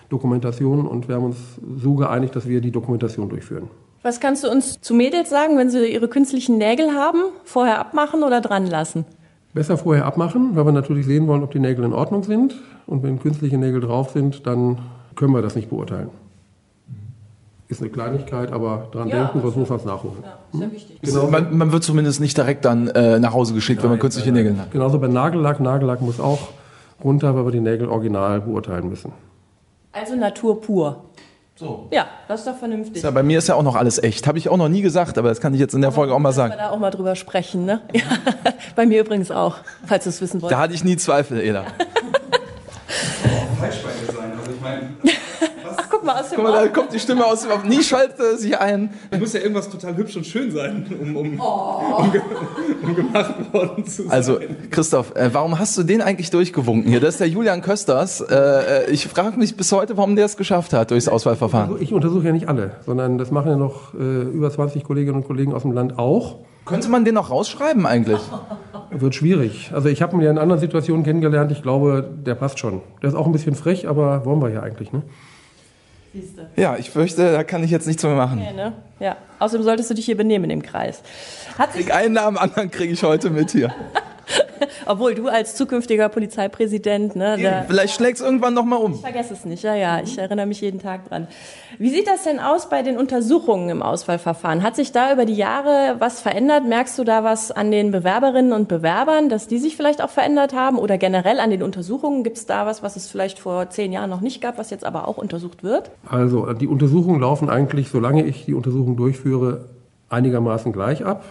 Dokumentation 0.10 0.86
und 0.86 1.08
wir 1.08 1.16
haben 1.16 1.24
uns 1.24 1.38
so 1.78 1.96
geeinigt, 1.96 2.36
dass 2.36 2.48
wir 2.48 2.62
die 2.62 2.72
Dokumentation 2.72 3.30
durchführen. 3.30 3.70
Was 4.04 4.20
kannst 4.20 4.44
du 4.44 4.52
uns 4.52 4.82
zu 4.82 4.94
Mädels 4.94 5.30
sagen, 5.30 5.58
wenn 5.58 5.70
sie 5.70 5.88
ihre 5.88 6.10
künstlichen 6.10 6.58
Nägel 6.58 6.92
haben? 6.94 7.20
Vorher 7.46 7.80
abmachen 7.80 8.24
oder 8.24 8.42
dran 8.42 8.68
lassen? 8.68 9.06
Besser 9.54 9.78
vorher 9.78 10.06
abmachen, 10.06 10.58
weil 10.58 10.66
wir 10.66 10.74
natürlich 10.74 11.06
sehen 11.06 11.26
wollen, 11.28 11.42
ob 11.42 11.52
die 11.52 11.60
Nägel 11.60 11.86
in 11.86 11.94
Ordnung 11.94 12.24
sind. 12.24 12.56
Und 12.86 13.02
wenn 13.02 13.20
künstliche 13.20 13.58
Nägel 13.58 13.80
drauf 13.80 14.10
sind, 14.10 14.46
dann 14.46 14.80
können 15.16 15.32
wir 15.32 15.42
das 15.42 15.56
nicht 15.56 15.70
beurteilen. 15.70 16.10
Ist 17.70 17.82
eine 17.82 17.92
Kleinigkeit, 17.92 18.52
aber 18.52 18.90
dran 18.92 19.08
Ja, 19.08 19.24
denken, 19.24 19.42
sonst 19.42 19.56
muss 19.56 19.70
man 19.70 19.80
es 19.80 19.86
nachholen. 19.86 20.18
Ja, 20.22 20.38
ist 20.52 20.62
ja 20.62 20.72
wichtig. 20.72 21.02
Genau. 21.02 21.28
Man, 21.30 21.58
man 21.58 21.72
wird 21.72 21.84
zumindest 21.86 22.20
nicht 22.20 22.36
direkt 22.36 22.66
dann 22.66 22.90
äh, 22.90 23.20
nach 23.20 23.34
Hause 23.34 23.54
geschickt, 23.54 23.84
wenn 23.84 23.90
man 23.90 24.00
künstliche 24.00 24.34
Nägel 24.34 24.60
hat. 24.60 24.72
Genauso 24.72 25.00
bei 25.00 25.08
Nagellack. 25.08 25.62
Nagellack 25.62 26.02
muss 26.02 26.20
auch 26.20 26.50
runter, 27.02 27.36
weil 27.36 27.46
wir 27.46 27.52
die 27.52 27.62
Nägel 27.62 27.88
original 27.88 28.42
beurteilen 28.42 28.90
müssen. 28.90 29.14
Also 29.94 30.16
Natur 30.16 30.60
pur. 30.60 31.04
So. 31.56 31.88
Ja, 31.92 32.08
das 32.28 32.40
ist 32.42 32.48
doch 32.48 32.58
vernünftig. 32.58 33.04
Ja, 33.04 33.12
bei 33.12 33.22
mir 33.22 33.38
ist 33.38 33.48
ja 33.48 33.54
auch 33.56 33.62
noch 33.64 33.76
alles 33.76 34.02
echt. 34.02 34.26
Habe 34.26 34.40
ich 34.40 34.50
auch 34.50 34.58
noch 34.58 34.70
nie 34.70 34.82
gesagt, 34.82 35.18
aber 35.20 35.30
das 35.30 35.40
kann 35.40 35.54
ich 35.54 35.60
jetzt 35.60 35.76
in 35.76 35.82
der 35.82 35.92
Folge 35.92 36.14
auch 36.14 36.20
mal 36.20 36.32
sagen. 36.34 36.52
wir 36.54 36.58
da 36.58 36.70
auch 36.72 36.80
mal 36.80 36.90
drüber 36.90 37.16
sprechen, 37.16 37.66
ne? 37.66 37.82
Ja, 37.94 38.02
bei 38.76 38.86
mir 38.88 39.02
übrigens 39.02 39.30
auch, 39.30 39.58
falls 39.86 40.06
du 40.06 40.10
es 40.10 40.20
wissen 40.20 40.40
Da 40.40 40.44
wolltest. 40.44 40.62
hatte 40.62 40.74
ich 40.74 40.84
nie 40.84 40.98
Zweifel, 40.98 41.40
Eda 41.40 41.66
bei 43.60 43.68
dir 43.70 44.14
sein. 44.14 44.32
Also 44.38 44.52
ich 44.52 44.62
meine, 44.62 44.90
Ach, 45.78 45.90
guck 46.04 46.14
mal 46.14 46.22
aus 46.22 46.30
dem 46.30 46.36
Guck 46.36 46.46
mal, 46.46 46.66
da 46.66 46.68
kommt 46.68 46.94
die 46.94 47.00
Stimme 47.00 47.26
aus 47.26 47.42
dem 47.42 47.52
Off. 47.52 47.64
Nie 47.64 47.82
schaltet 47.82 48.20
er 48.20 48.38
sich 48.38 48.58
ein. 48.58 48.90
es 49.10 49.20
muss 49.20 49.34
ja 49.34 49.40
irgendwas 49.40 49.70
total 49.70 49.96
hübsch 49.96 50.16
und 50.16 50.26
schön 50.26 50.52
sein, 50.52 50.86
um, 51.02 51.16
um, 51.16 51.40
um, 51.40 52.12
ge 52.12 52.22
um 52.84 52.96
gemacht 52.96 53.54
worden 53.54 53.86
zu 53.86 54.04
sein. 54.04 54.12
Also, 54.12 54.40
Christoph, 54.70 55.16
äh, 55.16 55.30
warum 55.34 55.58
hast 55.60 55.78
du 55.78 55.84
den 55.84 56.02
eigentlich 56.02 56.30
durchgewunken 56.30 56.90
hier? 56.90 57.00
Das 57.00 57.16
ist 57.16 57.20
der 57.20 57.30
Julian 57.30 57.62
Kösters. 57.62 58.22
Äh, 58.22 58.36
äh, 58.36 58.92
ich 58.92 59.08
frage 59.08 59.38
mich 59.38 59.56
bis 59.56 59.72
heute, 59.72 59.98
warum 59.98 60.16
der 60.16 60.26
es 60.26 60.38
geschafft 60.38 60.74
hat 60.74 60.92
durchs 60.92 61.08
Auswahlverfahren. 61.08 61.72
Also 61.72 61.82
ich 61.82 61.94
untersuche 61.94 62.26
ja 62.26 62.32
nicht 62.32 62.48
alle, 62.48 62.72
sondern 62.86 63.18
das 63.18 63.32
machen 63.32 63.50
ja 63.50 63.58
noch 63.58 63.94
äh, 63.94 63.98
über 63.98 64.52
20 64.52 64.84
Kolleginnen 64.84 65.18
und 65.18 65.28
Kollegen 65.28 65.54
aus 65.54 65.62
dem 65.64 65.72
Land 65.72 65.98
auch. 65.98 66.40
Könnte 66.66 66.90
man 66.90 67.04
den 67.04 67.16
noch 67.16 67.30
rausschreiben 67.30 67.86
eigentlich? 67.86 68.22
Wird 68.92 69.16
schwierig. 69.16 69.72
Also 69.74 69.90
ich 69.90 70.02
habe 70.02 70.16
ihn 70.16 70.22
ja 70.22 70.32
in 70.32 70.38
anderen 70.38 70.62
Situationen 70.62 71.04
kennengelernt. 71.04 71.52
Ich 71.52 71.62
glaube, 71.62 72.08
der 72.26 72.36
passt 72.36 72.60
schon. 72.60 72.82
Der 73.02 73.10
ist 73.10 73.16
auch 73.16 73.26
ein 73.26 73.32
bisschen 73.32 73.56
frech, 73.56 73.88
aber 73.88 74.24
wollen 74.26 74.42
wir 74.42 74.50
ja 74.50 74.62
eigentlich. 74.62 74.94
Ne? 74.94 75.02
Siehste. 76.14 76.48
Ja, 76.56 76.78
ich 76.78 76.92
fürchte, 76.92 77.32
da 77.32 77.44
kann 77.44 77.64
ich 77.64 77.72
jetzt 77.72 77.88
nichts 77.88 78.04
mehr 78.04 78.14
machen. 78.14 78.40
Ja, 78.40 78.52
ne? 78.52 78.74
ja. 79.00 79.18
Außerdem 79.40 79.64
solltest 79.64 79.90
du 79.90 79.96
dich 79.96 80.06
hier 80.06 80.16
benehmen 80.16 80.52
im 80.52 80.62
Kreis. 80.62 81.02
Hat 81.58 81.74
sich, 81.74 81.92
einen 81.92 82.16
dem 82.16 82.38
anderen 82.38 82.70
kriege 82.70 82.94
ich 82.94 83.02
heute 83.02 83.32
mit 83.32 83.50
hier. 83.52 83.74
obwohl 84.86 85.16
du 85.16 85.28
als 85.28 85.56
zukünftiger 85.56 86.10
Polizeipräsident, 86.10 87.16
ne, 87.16 87.38
da, 87.42 87.64
Vielleicht 87.68 87.96
schlägt's 87.96 88.22
irgendwann 88.22 88.54
noch 88.54 88.66
mal 88.66 88.78
um. 88.78 89.00
vergess 89.00 89.32
es 89.32 89.46
nicht. 89.46 89.64
Ja, 89.64 89.76
ja, 89.76 90.02
ich 90.02 90.18
erinnere 90.18 90.46
mich 90.46 90.62
jeden 90.62 90.80
Tag 90.80 91.08
dran. 91.10 91.28
Wie 91.78 91.90
sieht 91.90 92.08
das 92.08 92.24
denn 92.24 92.40
aus 92.40 92.70
bei 92.70 92.84
den 92.84 92.98
Untersuchungen 92.98 93.70
im 93.70 93.82
Auswahlverfahren? 93.82 94.64
Hat 94.64 94.76
sich 94.76 94.92
da 94.92 95.12
über 95.12 95.26
die 95.26 95.36
Jahre 95.36 95.96
was 96.00 96.22
verändert? 96.22 96.66
Merkst 96.68 96.98
du 97.00 97.04
da 97.04 97.24
was 97.24 97.52
an 97.52 97.72
den 97.72 97.92
Bewerberinnen 97.92 98.54
und 98.54 98.68
Bewerbern, 98.68 99.30
dass 99.30 99.48
die 99.48 99.58
sich 99.58 99.76
vielleicht 99.76 100.02
auch 100.02 100.10
verändert 100.10 100.54
haben? 100.54 100.78
Oder 100.78 100.98
generell 100.98 101.40
an 101.40 101.50
den 101.50 101.64
Untersuchungen? 101.64 102.24
Gibt 102.24 102.38
es 102.38 102.46
da 102.46 102.66
was, 102.66 102.84
was 102.84 102.96
es 102.96 103.08
vielleicht 103.08 103.40
vor 103.40 103.70
zehn 103.70 103.92
Jahren 103.92 104.10
noch 104.10 104.22
nicht 104.22 104.42
gab, 104.42 104.58
was 104.58 104.70
jetzt 104.70 104.86
aber 104.86 105.08
auch 105.08 105.18
untersucht 105.18 105.64
wird? 105.64 105.92
Also 106.08 106.54
die 106.54 106.68
Untersuchungen 106.68 107.20
laufen 107.22 107.50
eigentlich, 107.50 107.90
solange 107.90 108.24
ich 108.26 108.46
die 108.46 108.54
Untersuchung 108.54 108.96
durchführe, 108.96 109.66
einigermaßen 110.10 110.72
gleich 110.72 111.04
ab. 111.04 111.24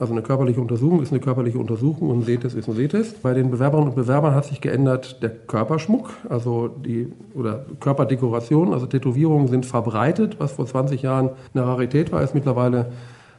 Also 0.00 0.14
eine 0.14 0.22
körperliche 0.22 0.62
Untersuchung 0.62 1.02
ist 1.02 1.12
eine 1.12 1.20
körperliche 1.20 1.58
Untersuchung 1.58 2.08
und 2.08 2.20
ein 2.20 2.22
Sehtest 2.22 2.56
ist 2.56 2.66
ein 2.68 2.74
Sehtest. 2.74 3.22
Bei 3.22 3.34
den 3.34 3.50
Bewerberinnen 3.50 3.90
und 3.90 3.96
Bewerbern 3.96 4.34
hat 4.34 4.46
sich 4.46 4.62
geändert 4.62 5.22
der 5.22 5.28
Körperschmuck, 5.28 6.10
also 6.26 6.68
die 6.68 7.12
oder 7.34 7.66
Körperdekoration, 7.80 8.72
also 8.72 8.86
Tätowierungen 8.86 9.48
sind 9.48 9.66
verbreitet, 9.66 10.36
was 10.38 10.52
vor 10.52 10.64
20 10.64 11.02
Jahren 11.02 11.28
eine 11.52 11.66
Rarität 11.66 12.12
war, 12.12 12.22
ist 12.22 12.34
mittlerweile 12.34 12.92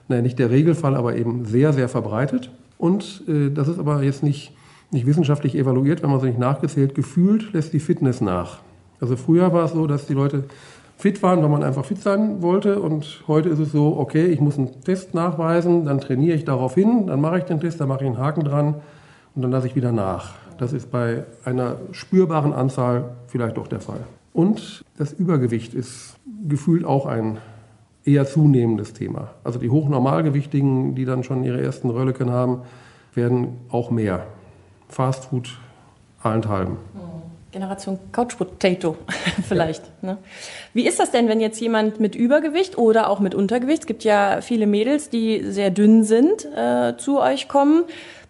naja, 0.08 0.22
nicht 0.22 0.38
der 0.38 0.52
Regelfall, 0.52 0.96
aber 0.96 1.16
eben 1.16 1.46
sehr, 1.46 1.74
sehr 1.74 1.90
verbreitet. 1.90 2.52
Und 2.78 3.24
äh, 3.28 3.50
das 3.50 3.68
ist 3.68 3.80
aber 3.80 4.04
jetzt 4.04 4.22
nicht, 4.22 4.54
nicht 4.92 5.08
wissenschaftlich 5.08 5.56
evaluiert, 5.56 6.04
wenn 6.04 6.12
man 6.12 6.20
so 6.20 6.28
nicht 6.28 6.38
nachgezählt, 6.38 6.94
gefühlt 6.94 7.54
lässt 7.54 7.74
die 7.74 7.80
Fitness 7.80 8.22
nach. 8.22 8.60
Also 9.00 9.16
früher 9.16 9.52
war 9.52 9.66
es 9.66 9.72
so, 9.72 9.88
dass 9.88 10.06
die 10.06 10.14
Leute 10.14 10.44
fit 11.02 11.24
waren, 11.24 11.42
weil 11.42 11.50
man 11.50 11.64
einfach 11.64 11.84
fit 11.84 12.00
sein 12.00 12.44
wollte. 12.44 12.80
Und 12.80 13.24
heute 13.28 13.50
ist 13.50 13.58
es 13.58 13.72
so, 13.72 13.98
okay, 13.98 14.28
ich 14.28 14.40
muss 14.40 14.60
einen 14.60 14.82
Test 14.84 15.16
nachweisen, 15.16 15.86
dann 15.86 16.00
trainiere 16.00 16.36
ich 16.36 16.46
darauf 16.46 16.76
hin, 16.76 17.08
dann 17.08 17.20
mache 17.20 17.40
ich 17.40 17.46
den 17.46 17.60
Test, 17.60 17.82
dann 17.82 17.88
mache 17.88 18.04
ich 18.04 18.08
einen 18.08 18.20
Haken 18.20 18.44
dran 18.44 18.76
und 19.34 19.42
dann 19.42 19.50
lasse 19.50 19.66
ich 19.66 19.76
wieder 19.76 19.92
nach. 19.92 20.36
Das 20.60 20.74
ist 20.74 20.92
bei 20.92 21.24
einer 21.44 21.78
spürbaren 21.92 22.54
Anzahl 22.54 23.16
vielleicht 23.26 23.58
doch 23.58 23.68
der 23.68 23.80
Fall. 23.80 24.02
Und 24.32 24.86
das 24.98 25.12
Übergewicht 25.12 25.74
ist 25.74 26.18
gefühlt 26.48 26.86
auch 26.86 27.08
ein 27.08 27.40
eher 28.06 28.28
zunehmendes 28.28 28.94
Thema. 28.94 29.30
Also 29.44 29.58
die 29.58 29.72
Hochnormalgewichtigen, 29.72 30.94
die 30.94 31.06
dann 31.06 31.24
schon 31.24 31.44
ihre 31.44 31.60
ersten 31.60 31.90
Rölleken 31.90 32.30
haben, 32.30 32.60
werden 33.16 33.58
auch 33.70 33.90
mehr. 33.90 34.28
Fastfood 34.88 35.58
allenthalben. 36.22 36.78
Generation 37.52 38.00
Couch 38.12 38.38
Potato 38.38 38.98
vielleicht. 39.48 39.84
Ne? 40.04 40.18
Wie 40.74 40.88
ist 40.88 41.00
das 41.00 41.12
denn, 41.12 41.28
wenn 41.28 41.42
jetzt 41.42 41.60
jemand 41.60 42.00
mit 42.00 42.16
Übergewicht 42.16 42.78
oder 42.78 43.10
auch 43.10 43.20
mit 43.20 43.36
Untergewicht, 43.36 43.82
es 43.82 43.88
gibt 43.88 44.04
ja 44.04 44.40
viele 44.42 44.68
Mädels, 44.68 45.10
die 45.10 45.44
sehr 45.52 45.70
dünn 45.70 46.04
sind, 46.04 46.46
äh, 46.56 46.96
zu 46.98 47.20
euch 47.20 47.48
kommen. 47.48 47.84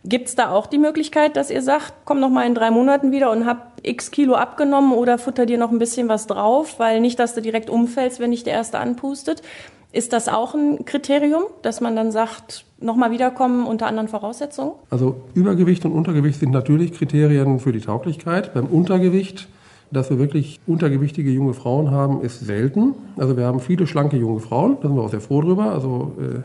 Gibt 0.04 0.30
es 0.30 0.36
da 0.36 0.50
auch 0.52 0.66
die 0.66 0.80
Möglichkeit, 0.80 1.36
dass 1.36 1.52
ihr 1.52 1.62
sagt, 1.62 1.94
komm 2.06 2.20
noch 2.20 2.30
mal 2.30 2.48
in 2.48 2.56
drei 2.56 2.72
Monaten 2.72 3.12
wieder 3.12 3.32
und 3.32 3.46
hab 3.46 3.74
x 3.84 4.10
Kilo 4.10 4.34
abgenommen 4.34 4.94
oder 4.94 5.18
futter 5.18 5.46
dir 5.46 5.58
noch 5.58 5.72
ein 5.72 5.80
bisschen 5.80 6.10
was 6.10 6.26
drauf, 6.26 6.80
weil 6.80 7.02
nicht, 7.02 7.20
dass 7.20 7.36
du 7.36 7.42
direkt 7.42 7.70
umfällst, 7.70 8.20
wenn 8.20 8.32
dich 8.32 8.44
der 8.44 8.54
Erste 8.54 8.80
anpustet. 8.80 9.44
Ist 9.92 10.14
das 10.14 10.28
auch 10.28 10.56
ein 10.56 10.86
Kriterium, 10.86 11.44
dass 11.62 11.82
man 11.82 11.96
dann 11.96 12.12
sagt, 12.12 12.66
nochmal 12.80 13.12
wiederkommen 13.12 13.68
unter 13.68 13.88
anderen 13.88 14.08
Voraussetzungen? 14.08 14.72
Also 14.90 15.18
Übergewicht 15.34 15.86
und 15.86 15.92
Untergewicht 15.92 16.40
sind 16.40 16.52
natürlich 16.52 16.94
Kriterien 16.94 17.60
für 17.60 17.74
die 17.74 17.82
Tauglichkeit. 17.82 18.54
Beim 18.54 18.68
Untergewicht, 18.68 19.50
dass 19.92 20.10
wir 20.10 20.18
wirklich 20.18 20.60
untergewichtige 20.66 21.30
junge 21.30 21.54
Frauen 21.54 21.92
haben, 21.92 22.22
ist 22.22 22.40
selten. 22.40 22.96
Also 23.18 23.36
wir 23.36 23.46
haben 23.46 23.60
viele 23.60 23.86
schlanke 23.86 24.16
junge 24.16 24.40
Frauen, 24.40 24.78
da 24.82 24.88
sind 24.88 24.98
wir 24.98 25.04
auch 25.04 25.10
sehr 25.10 25.22
froh 25.22 25.42
drüber, 25.42 25.66
also, 25.66 26.14
äh, 26.20 26.40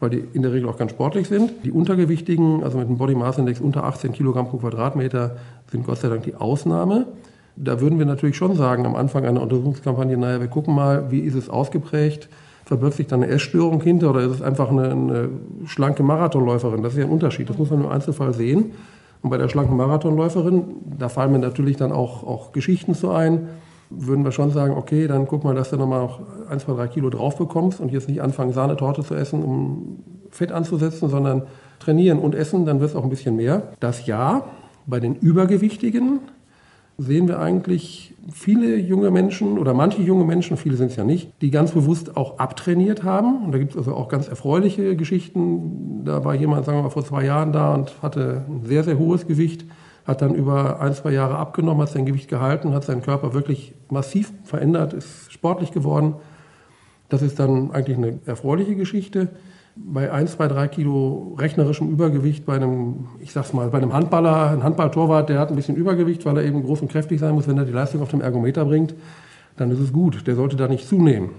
weil 0.00 0.10
die 0.10 0.24
in 0.32 0.42
der 0.42 0.52
Regel 0.52 0.68
auch 0.68 0.76
ganz 0.76 0.92
sportlich 0.92 1.28
sind. 1.28 1.52
Die 1.64 1.72
Untergewichtigen, 1.72 2.62
also 2.62 2.78
mit 2.78 2.86
einem 2.86 2.98
Body 2.98 3.14
Mass 3.14 3.38
Index 3.38 3.60
unter 3.60 3.84
18 3.84 4.12
Kilogramm 4.12 4.48
pro 4.48 4.58
Quadratmeter, 4.58 5.36
sind 5.70 5.86
Gott 5.86 5.98
sei 5.98 6.08
Dank 6.08 6.22
die 6.22 6.34
Ausnahme. 6.34 7.06
Da 7.56 7.80
würden 7.80 7.98
wir 7.98 8.06
natürlich 8.06 8.36
schon 8.36 8.54
sagen, 8.54 8.86
am 8.86 8.94
Anfang 8.94 9.24
einer 9.24 9.42
Untersuchungskampagne, 9.42 10.16
naja, 10.16 10.40
wir 10.40 10.46
gucken 10.46 10.74
mal, 10.74 11.10
wie 11.10 11.20
ist 11.20 11.34
es 11.34 11.50
ausgeprägt, 11.50 12.28
verbirgt 12.64 12.94
sich 12.94 13.08
da 13.08 13.16
eine 13.16 13.26
Essstörung 13.26 13.82
hinter 13.82 14.10
oder 14.10 14.20
ist 14.20 14.32
es 14.32 14.42
einfach 14.42 14.70
eine, 14.70 14.90
eine 14.90 15.28
schlanke 15.66 16.04
Marathonläuferin? 16.04 16.82
Das 16.82 16.92
ist 16.92 16.98
ja 16.98 17.04
ein 17.06 17.10
Unterschied, 17.10 17.50
das 17.50 17.58
muss 17.58 17.70
man 17.70 17.80
im 17.80 17.88
Einzelfall 17.88 18.32
sehen. 18.34 18.72
Und 19.22 19.30
bei 19.30 19.38
der 19.38 19.48
schlanken 19.48 19.76
Marathonläuferin, 19.76 20.62
da 20.98 21.08
fallen 21.08 21.32
mir 21.32 21.40
natürlich 21.40 21.76
dann 21.76 21.90
auch, 21.90 22.22
auch 22.22 22.52
Geschichten 22.52 22.94
zu 22.94 23.10
ein, 23.10 23.48
würden 23.90 24.24
wir 24.24 24.32
schon 24.32 24.50
sagen, 24.50 24.74
okay, 24.74 25.06
dann 25.06 25.26
guck 25.26 25.44
mal, 25.44 25.54
dass 25.54 25.70
du 25.70 25.76
nochmal 25.76 26.00
noch 26.00 26.20
ein, 26.48 26.60
zwei, 26.60 26.74
drei 26.74 26.88
Kilo 26.88 27.10
drauf 27.10 27.36
bekommst 27.36 27.80
und 27.80 27.90
jetzt 27.90 28.08
nicht 28.08 28.20
anfangen, 28.20 28.52
Sahnetorte 28.52 29.02
zu 29.02 29.14
essen, 29.14 29.42
um 29.42 29.98
Fett 30.30 30.52
anzusetzen, 30.52 31.08
sondern 31.08 31.42
trainieren 31.78 32.18
und 32.18 32.34
essen, 32.34 32.66
dann 32.66 32.80
wird 32.80 32.90
es 32.90 32.96
auch 32.96 33.04
ein 33.04 33.10
bisschen 33.10 33.36
mehr. 33.36 33.72
Das 33.80 34.06
ja, 34.06 34.44
bei 34.86 35.00
den 35.00 35.14
Übergewichtigen 35.14 36.20
sehen 36.98 37.28
wir 37.28 37.38
eigentlich 37.38 38.14
viele 38.32 38.76
junge 38.76 39.10
Menschen 39.10 39.56
oder 39.56 39.72
manche 39.72 40.02
junge 40.02 40.24
Menschen, 40.24 40.56
viele 40.56 40.76
sind 40.76 40.90
es 40.90 40.96
ja 40.96 41.04
nicht, 41.04 41.30
die 41.40 41.50
ganz 41.50 41.70
bewusst 41.70 42.16
auch 42.16 42.38
abtrainiert 42.38 43.04
haben. 43.04 43.44
Und 43.44 43.52
da 43.52 43.58
gibt 43.58 43.72
es 43.72 43.78
also 43.78 43.94
auch 43.94 44.08
ganz 44.08 44.28
erfreuliche 44.28 44.96
Geschichten. 44.96 46.02
Da 46.04 46.24
war 46.24 46.34
jemand, 46.34 46.66
sagen 46.66 46.78
wir 46.78 46.82
mal, 46.82 46.90
vor 46.90 47.04
zwei 47.04 47.24
Jahren 47.24 47.52
da 47.52 47.74
und 47.74 48.02
hatte 48.02 48.44
ein 48.48 48.66
sehr, 48.66 48.82
sehr 48.82 48.98
hohes 48.98 49.26
Gewicht, 49.26 49.64
hat 50.08 50.22
dann 50.22 50.34
über 50.34 50.80
ein, 50.80 50.94
zwei 50.94 51.12
Jahre 51.12 51.36
abgenommen, 51.36 51.82
hat 51.82 51.90
sein 51.90 52.06
Gewicht 52.06 52.28
gehalten, 52.28 52.72
hat 52.72 52.82
seinen 52.82 53.02
Körper 53.02 53.34
wirklich 53.34 53.74
massiv 53.90 54.32
verändert, 54.42 54.94
ist 54.94 55.30
sportlich 55.30 55.70
geworden. 55.70 56.14
Das 57.10 57.20
ist 57.20 57.38
dann 57.38 57.70
eigentlich 57.72 57.98
eine 57.98 58.18
erfreuliche 58.24 58.74
Geschichte 58.74 59.28
bei 59.76 60.10
1, 60.10 60.32
2, 60.32 60.48
3 60.48 60.68
Kilo 60.68 61.36
rechnerischem 61.38 61.90
Übergewicht 61.90 62.46
bei 62.46 62.56
einem, 62.56 63.06
ich 63.20 63.32
sag's 63.32 63.52
mal, 63.52 63.68
bei 63.68 63.78
einem 63.78 63.92
Handballer, 63.92 64.50
ein 64.50 64.62
Handballtorwart, 64.62 65.28
der 65.28 65.38
hat 65.38 65.50
ein 65.50 65.56
bisschen 65.56 65.76
Übergewicht, 65.76 66.24
weil 66.24 66.38
er 66.38 66.44
eben 66.44 66.64
groß 66.64 66.80
und 66.82 66.90
kräftig 66.90 67.20
sein 67.20 67.34
muss, 67.34 67.46
wenn 67.46 67.58
er 67.58 67.64
die 67.64 67.72
Leistung 67.72 68.00
auf 68.00 68.08
dem 68.08 68.22
Ergometer 68.22 68.64
bringt, 68.64 68.94
dann 69.56 69.70
ist 69.70 69.78
es 69.78 69.92
gut. 69.92 70.26
Der 70.26 70.34
sollte 70.34 70.56
da 70.56 70.68
nicht 70.68 70.88
zunehmen. 70.88 71.30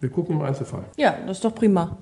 Wir 0.00 0.10
gucken 0.10 0.36
im 0.36 0.42
Einzelfall. 0.42 0.84
Ja, 0.96 1.14
das 1.26 1.38
ist 1.38 1.44
doch 1.44 1.54
prima. 1.54 1.96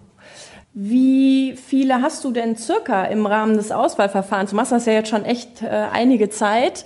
Wie 0.79 1.55
viele 1.57 2.03
hast 2.03 2.23
du 2.23 2.33
denn 2.33 2.55
circa 2.55 3.05
im 3.07 3.25
Rahmen 3.25 3.57
des 3.57 3.73
Auswahlverfahrens? 3.73 4.51
Du 4.51 4.57
machst 4.57 4.73
das 4.73 4.85
ja 4.85 4.93
jetzt 4.93 5.09
schon 5.09 5.25
echt 5.25 5.63
äh, 5.63 5.69
einige 5.69 6.29
Zeit. 6.29 6.85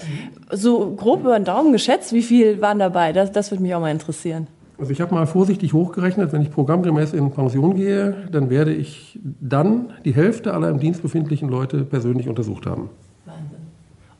So 0.53 0.93
grob 0.95 1.23
über 1.23 1.37
den 1.37 1.45
Daumen 1.45 1.73
geschätzt, 1.73 2.13
wie 2.13 2.23
viel 2.23 2.61
waren 2.61 2.79
dabei? 2.79 3.13
Das, 3.13 3.33
das 3.33 3.51
würde 3.51 3.65
mich 3.65 3.75
auch 3.75 3.81
mal 3.81 3.91
interessieren. 3.91 4.47
Also 4.79 4.93
ich 4.93 5.01
habe 5.01 5.13
mal 5.13 5.27
vorsichtig 5.27 5.73
hochgerechnet, 5.73 6.33
wenn 6.33 6.41
ich 6.41 6.53
programmgemäß 6.53 7.15
in 7.15 7.33
Pension 7.33 7.75
gehe, 7.75 8.29
dann 8.31 8.49
werde 8.49 8.73
ich 8.73 9.19
dann 9.25 9.93
die 10.05 10.15
Hälfte 10.15 10.55
aller 10.55 10.69
im 10.69 10.79
Dienst 10.79 11.03
befindlichen 11.03 11.49
Leute 11.49 11.83
persönlich 11.83 12.29
untersucht 12.29 12.67
haben. 12.67 12.91
Wahnsinn. 13.27 13.59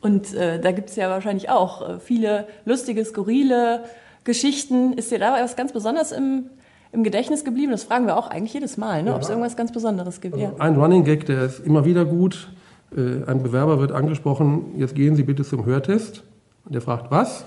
Und 0.01 0.33
äh, 0.33 0.59
da 0.59 0.73
gibt 0.73 0.89
es 0.89 0.97
ja 0.97 1.09
wahrscheinlich 1.09 1.49
auch 1.49 1.87
äh, 1.87 1.99
viele 2.01 2.45
lustige, 2.65 3.05
skurrile 3.05 3.85
Geschichten. 4.25 4.91
Ist 4.91 5.11
dir 5.11 5.19
da 5.19 5.41
was 5.41 5.55
ganz 5.55 5.71
Besonderes 5.71 6.11
im, 6.11 6.47
im 6.91 7.03
Gedächtnis 7.03 7.43
geblieben? 7.45 7.71
Das 7.71 7.83
fragen 7.83 8.05
wir 8.05 8.17
auch 8.17 8.27
eigentlich 8.27 8.53
jedes 8.53 8.77
Mal, 8.77 9.03
ne? 9.03 9.09
Ja. 9.11 9.15
ob 9.15 9.21
es 9.21 9.29
irgendwas 9.29 9.55
ganz 9.55 9.71
Besonderes 9.71 10.21
gibt. 10.21 10.37
Ja. 10.37 10.51
Ein 10.59 10.75
Running 10.75 11.03
Gag, 11.03 11.25
der 11.25 11.43
ist 11.43 11.59
immer 11.65 11.85
wieder 11.85 12.05
gut. 12.05 12.49
Äh, 12.95 13.23
Ein 13.29 13.43
Bewerber 13.43 13.79
wird 13.79 13.91
angesprochen, 13.91 14.73
jetzt 14.77 14.95
gehen 14.95 15.15
Sie 15.15 15.23
bitte 15.23 15.43
zum 15.43 15.65
Hörtest. 15.65 16.23
Und 16.65 16.75
der 16.75 16.81
fragt, 16.81 17.09
was? 17.11 17.45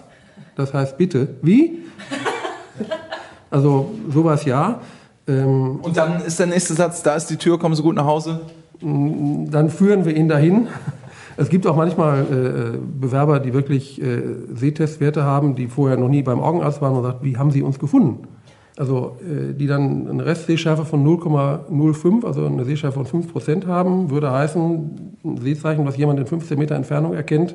Das 0.56 0.72
heißt 0.72 0.96
bitte, 0.96 1.28
wie? 1.42 1.80
Also 3.50 3.92
sowas 4.10 4.44
ja. 4.44 4.80
Ähm, 5.28 5.78
Und 5.82 5.96
dann 5.96 6.20
ist 6.22 6.38
der 6.38 6.46
nächste 6.46 6.74
Satz, 6.74 7.02
da 7.02 7.14
ist 7.14 7.26
die 7.28 7.36
Tür, 7.36 7.58
kommen 7.58 7.74
Sie 7.74 7.82
gut 7.82 7.94
nach 7.94 8.06
Hause. 8.06 8.40
dann 8.80 9.70
führen 9.70 10.04
wir 10.04 10.16
ihn 10.16 10.28
dahin. 10.28 10.68
Es 11.36 11.48
gibt 11.48 11.66
auch 11.66 11.76
manchmal 11.76 12.20
äh, 12.20 12.78
Bewerber, 13.00 13.40
die 13.40 13.52
wirklich 13.52 14.00
äh, 14.00 14.22
Sehtestwerte 14.54 15.24
haben, 15.24 15.54
die 15.56 15.66
vorher 15.66 15.96
noch 15.96 16.08
nie 16.08 16.22
beim 16.22 16.40
Augenarzt 16.40 16.80
waren 16.80 16.94
und 16.96 17.02
sagt, 17.02 17.24
wie 17.24 17.36
haben 17.36 17.50
Sie 17.50 17.62
uns 17.62 17.78
gefunden? 17.78 18.26
Also 18.76 19.16
äh, 19.20 19.54
die 19.54 19.66
dann 19.66 20.08
eine 20.08 20.26
Restsehschärfe 20.26 20.84
von 20.84 21.06
0,05, 21.06 22.26
also 22.26 22.46
eine 22.46 22.64
Sehschärfe 22.64 22.96
von 22.96 23.06
5 23.06 23.32
Prozent 23.32 23.66
haben, 23.66 24.10
würde 24.10 24.32
heißen, 24.32 25.16
ein 25.24 25.36
Sehzeichen, 25.38 25.86
was 25.86 25.96
jemand 25.96 26.18
in 26.18 26.26
15 26.26 26.58
Meter 26.58 26.74
Entfernung 26.74 27.14
erkennt, 27.14 27.54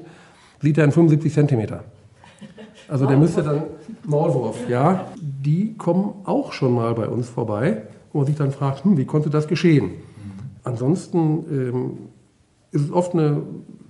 sieht 0.61 0.77
er 0.77 0.85
in 0.85 0.91
75 0.91 1.33
Zentimeter. 1.33 1.83
Also 2.87 3.05
der 3.05 3.17
müsste 3.17 3.43
dann 3.43 3.63
Maulwurf, 4.05 4.67
ja. 4.67 5.05
Die 5.21 5.75
kommen 5.77 6.13
auch 6.23 6.53
schon 6.53 6.73
mal 6.73 6.95
bei 6.95 7.07
uns 7.07 7.29
vorbei, 7.29 7.83
wo 8.11 8.19
man 8.19 8.27
sich 8.27 8.35
dann 8.35 8.51
fragt, 8.51 8.83
hm, 8.83 8.97
wie 8.97 9.05
konnte 9.05 9.29
das 9.29 9.47
geschehen? 9.47 9.91
Ansonsten 10.63 11.45
ähm, 11.51 11.97
ist 12.71 12.85
es 12.85 12.91
oft 12.91 13.13
eine 13.13 13.43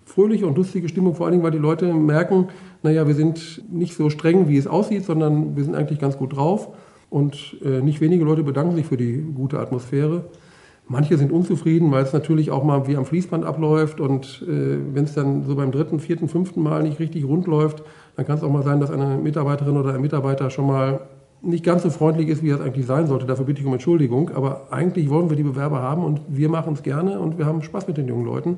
fröhliche 0.06 0.48
und 0.48 0.58
lustige 0.58 0.90
Stimmung, 0.90 1.16
vor 1.16 1.26
allen 1.26 1.34
Dingen, 1.34 1.44
weil 1.44 1.52
die 1.52 1.58
Leute 1.58 1.94
merken, 1.94 2.50
naja, 2.84 3.08
wir 3.08 3.16
sind 3.16 3.64
nicht 3.72 3.96
so 3.96 4.10
streng, 4.10 4.48
wie 4.48 4.58
es 4.58 4.68
aussieht, 4.68 5.06
sondern 5.06 5.56
wir 5.56 5.64
sind 5.64 5.76
eigentlich 5.76 6.00
ganz 6.00 6.18
gut 6.18 6.36
drauf. 6.36 6.70
Und 7.10 7.58
äh, 7.64 7.82
nicht 7.82 8.02
wenige 8.02 8.24
Leute 8.24 8.44
bedanken 8.44 8.76
sich 8.76 8.86
für 8.86 8.98
die 8.98 9.26
gute 9.34 9.60
Atmosphäre. 9.60 10.26
Manche 10.88 11.18
sind 11.18 11.32
unzufrieden, 11.32 11.92
weil 11.92 12.04
es 12.04 12.14
natürlich 12.14 12.50
auch 12.50 12.64
mal 12.64 12.88
wie 12.88 12.98
am 12.98 13.06
Fließband 13.06 13.46
abläuft. 13.46 14.00
Und 14.00 14.44
äh, 14.48 14.78
wenn 14.94 15.04
es 15.04 15.14
dann 15.14 15.44
so 15.44 15.56
beim 15.56 15.72
dritten, 15.72 16.00
vierten, 16.00 16.28
fünften 16.28 16.62
Mal 16.62 16.84
nicht 16.84 17.00
richtig 17.00 17.26
rund 17.26 17.48
läuft, 17.48 17.84
dann 18.16 18.26
kann 18.26 18.38
es 18.38 18.44
auch 18.44 18.52
mal 18.52 18.64
sein, 18.64 18.80
dass 18.80 18.92
eine 18.92 19.18
Mitarbeiterin 19.18 19.78
oder 19.78 19.94
ein 19.94 20.02
Mitarbeiter 20.02 20.50
schon 20.50 20.68
mal 20.68 21.02
nicht 21.42 21.64
ganz 21.64 21.84
so 21.84 21.90
freundlich 21.90 22.28
ist, 22.28 22.44
wie 22.44 22.50
es 22.50 22.60
eigentlich 22.60 22.86
sein 22.86 23.08
sollte. 23.08 23.26
Dafür 23.26 23.46
bitte 23.46 23.62
ich 23.62 23.68
um 23.68 23.74
Entschuldigung. 23.74 24.32
Aber 24.34 24.68
eigentlich 24.72 25.10
wollen 25.10 25.30
wir 25.30 25.38
die 25.38 25.44
Bewerber 25.44 25.82
haben 25.82 26.04
und 26.04 26.22
wir 26.28 26.50
machen 26.50 26.74
es 26.74 26.84
gerne 26.84 27.20
und 27.20 27.38
wir 27.38 27.46
haben 27.46 27.62
Spaß 27.62 27.88
mit 27.88 27.98
den 27.98 28.08
jungen 28.08 28.26
Leuten. 28.26 28.58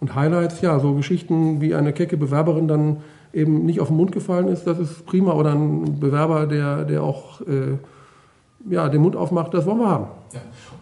Und 0.00 0.14
Highlights, 0.14 0.60
ja, 0.60 0.78
so 0.78 0.94
Geschichten 0.94 1.60
wie 1.60 1.74
eine 1.74 1.92
kecke 1.92 2.16
Bewerberin 2.16 2.68
dann 2.68 2.98
eben 3.32 3.64
nicht 3.66 3.80
auf 3.80 3.88
den 3.88 3.96
Mund 3.96 4.12
gefallen 4.12 4.48
ist, 4.48 4.66
das 4.66 4.78
ist 4.78 5.06
prima. 5.06 5.32
Oder 5.32 5.52
ein 5.52 6.00
Bewerber, 6.00 6.46
der, 6.46 6.84
der 6.84 7.02
auch 7.02 7.40
äh, 7.42 7.78
ja, 8.68 8.88
den 8.88 9.02
Mund 9.02 9.16
aufmacht, 9.16 9.54
das 9.54 9.66
wollen 9.66 9.78
wir 9.78 9.88
haben. 9.88 10.06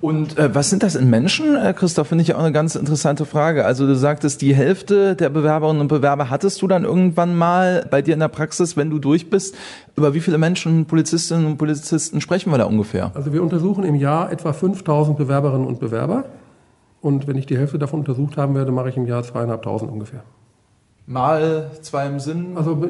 Und 0.01 0.39
äh, 0.39 0.55
was 0.55 0.71
sind 0.71 0.83
das 0.83 0.97
in 0.97 1.09
Menschen, 1.09 1.57
äh, 1.57 1.73
Christoph? 1.73 2.09
Finde 2.09 2.23
ich 2.23 2.35
auch 2.35 2.41
eine 2.41 2.53
ganz 2.53 2.75
interessante 2.75 3.25
Frage. 3.25 3.65
Also 3.65 3.87
du 3.87 3.95
sagtest, 3.95 4.43
die 4.43 4.55
Hälfte 4.55 5.17
der 5.17 5.31
Bewerberinnen 5.31 5.81
und 5.81 5.89
Bewerber 5.89 6.31
hattest 6.31 6.61
du 6.61 6.69
dann 6.69 6.85
irgendwann 6.85 7.37
mal 7.37 7.87
bei 7.91 8.03
dir 8.03 8.15
in 8.15 8.21
der 8.21 8.29
Praxis, 8.29 8.77
wenn 8.77 8.91
du 8.91 8.99
durch 8.99 9.31
bist. 9.31 9.55
Über 9.97 10.15
wie 10.15 10.21
viele 10.21 10.39
Menschen, 10.39 10.87
Polizistinnen 10.87 11.47
und 11.47 11.57
Polizisten 11.57 12.21
sprechen 12.21 12.51
wir 12.51 12.59
da 12.59 12.65
ungefähr? 12.65 13.13
Also 13.15 13.33
wir 13.33 13.43
untersuchen 13.43 13.85
im 13.85 13.95
Jahr 13.95 14.31
etwa 14.31 14.53
5000 14.53 15.17
Bewerberinnen 15.17 15.67
und 15.67 15.81
Bewerber. 15.81 16.25
Und 17.05 17.27
wenn 17.27 17.37
ich 17.37 17.45
die 17.45 17.59
Hälfte 17.59 17.79
davon 17.79 18.01
untersucht 18.01 18.39
haben 18.39 18.55
werde, 18.55 18.73
mache 18.73 18.89
ich 18.89 18.97
im 18.97 19.05
Jahr 19.05 19.23
zweieinhalbtausend 19.23 19.93
ungefähr. 19.93 20.23
Mal 21.07 21.71
zwei 21.83 22.07
im 22.07 22.19
Sinn. 22.19 22.57
Also 22.57 22.83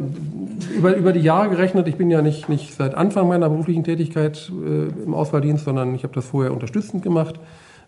über, 0.72 0.94
über 0.94 1.12
die 1.12 1.18
Jahre 1.18 1.50
gerechnet, 1.50 1.88
ich 1.88 1.96
bin 1.96 2.12
ja 2.12 2.22
nicht, 2.22 2.48
nicht 2.48 2.74
seit 2.74 2.94
Anfang 2.94 3.27
meiner 3.27 3.48
beruflichen 3.48 3.83
Tätigkeit 3.83 4.53
äh, 4.64 5.03
im 5.03 5.14
Auswahldienst, 5.14 5.64
sondern 5.64 5.96
ich 5.96 6.05
habe 6.05 6.14
das 6.14 6.27
vorher 6.27 6.53
unterstützend 6.53 7.03
gemacht, 7.03 7.40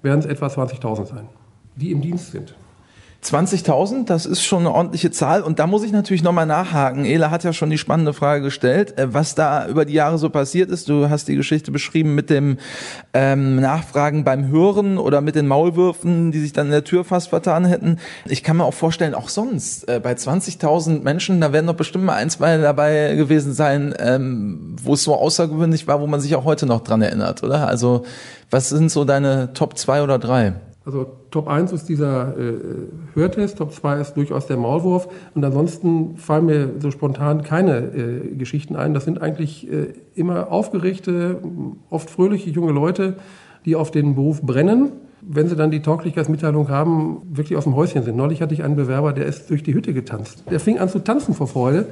werden 0.03 0.19
es 0.19 0.27
etwa 0.27 0.49
20.000 0.49 1.05
sein, 1.05 1.29
die 1.77 1.93
im 1.93 2.01
Dienst 2.01 2.33
sind. 2.33 2.57
20.000, 3.25 4.05
das 4.07 4.25
ist 4.25 4.43
schon 4.43 4.61
eine 4.61 4.73
ordentliche 4.73 5.11
Zahl. 5.11 5.43
Und 5.43 5.59
da 5.59 5.67
muss 5.67 5.83
ich 5.83 5.91
natürlich 5.91 6.23
nochmal 6.23 6.47
nachhaken. 6.47 7.05
Ela 7.05 7.31
hat 7.31 7.43
ja 7.43 7.53
schon 7.53 7.71
die 7.71 7.79
spannende 7.79 8.13
Frage 8.13 8.43
gestellt, 8.43 8.99
äh, 8.99 9.13
was 9.13 9.35
da 9.35 9.67
über 9.67 9.85
die 9.85 9.95
Jahre 9.95 10.19
so 10.19 10.31
passiert 10.31 10.71
ist. 10.71 10.89
Du 10.89 11.11
hast 11.11 11.27
die 11.27 11.35
Geschichte 11.35 11.73
beschrieben 11.73 12.15
mit 12.15 12.31
dem 12.31 12.59
ähm, 13.15 13.57
Nachfragen 13.57 14.23
beim 14.23 14.49
Hören 14.49 14.99
oder 14.99 15.21
mit 15.21 15.35
den 15.35 15.49
Maulwürfen, 15.49 16.31
die 16.31 16.41
sich 16.41 16.53
dann 16.53 16.67
in 16.67 16.73
der 16.73 16.85
Tür 16.85 17.05
fast 17.05 17.29
vertan 17.29 17.65
hätten. 17.65 17.99
Ich 18.27 18.43
kann 18.43 18.59
mir 18.59 18.65
auch 18.65 18.75
vorstellen, 18.75 19.15
auch 19.15 19.29
sonst, 19.29 19.89
äh, 19.89 20.01
bei 20.01 20.13
20.000 20.13 21.03
Menschen, 21.03 21.41
da 21.41 21.53
werden 21.53 21.67
doch 21.67 21.75
bestimmt 21.75 22.05
mal 22.05 22.15
ein, 22.15 22.31
zwei 22.31 22.59
dabei 22.59 23.15
gewesen 23.17 23.53
sein, 23.53 23.95
ähm, 23.99 24.77
wo 24.83 24.95
es 24.95 25.03
so 25.03 25.15
außergewöhnlich 25.15 25.89
war, 25.89 26.01
wo 26.01 26.07
man 26.07 26.21
sich 26.21 26.37
auch 26.37 26.45
heute 26.45 26.67
noch 26.67 26.83
dran 26.83 27.03
erinnert, 27.03 27.43
oder? 27.43 27.67
Also, 27.67 28.05
was 28.51 28.69
sind 28.69 28.91
so 28.91 29.05
deine 29.05 29.53
Top 29.53 29.77
zwei 29.77 30.03
oder 30.03 30.19
drei? 30.19 30.55
Also 30.87 31.05
Top 31.33 31.49
1 31.49 31.73
ist 31.73 31.89
dieser 31.89 32.39
äh, 32.39 32.55
Hörtest, 33.15 33.59
Top 33.59 33.73
2 33.73 34.01
ist 34.01 34.15
durchaus 34.15 34.47
der 34.47 34.57
Maulwurf. 34.57 35.09
Und 35.35 35.45
ansonsten 35.45 36.17
fallen 36.17 36.47
mir 36.47 36.71
so 36.79 36.93
spontan 36.93 37.43
keine 37.43 37.79
äh, 37.79 38.37
Geschichten 38.37 38.77
ein. 38.77 38.95
Das 38.95 39.05
sind 39.05 39.21
eigentlich 39.21 39.71
äh, 39.71 39.95
immer 40.15 40.53
aufgeregte, 40.53 41.41
oft 41.91 42.09
fröhliche 42.09 42.51
junge 42.51 42.71
Leute, 42.71 43.17
die 43.65 43.75
auf 43.75 43.91
den 43.91 44.15
Beruf 44.15 44.43
brennen. 44.43 44.93
Wenn 45.23 45.49
sie 45.49 45.57
dann 45.57 45.73
die 45.73 45.83
Tauglichkeitsmitteilung 45.83 46.69
haben, 46.69 47.23
wirklich 47.33 47.59
aus 47.59 47.65
dem 47.65 47.75
Häuschen 47.75 48.05
sind. 48.05 48.17
Neulich 48.17 48.41
hatte 48.41 48.55
ich 48.55 48.63
einen 48.63 48.77
Bewerber, 48.77 49.13
der 49.13 49.27
ist 49.27 49.51
durch 49.51 49.65
die 49.65 49.75
Hütte 49.75 49.93
getanzt. 49.93 50.45
Der 50.51 50.61
fing 50.61 50.79
an 50.79 50.89
zu 50.89 51.01
tanzen 51.01 51.35
vor 51.35 51.49
Freude. 51.49 51.87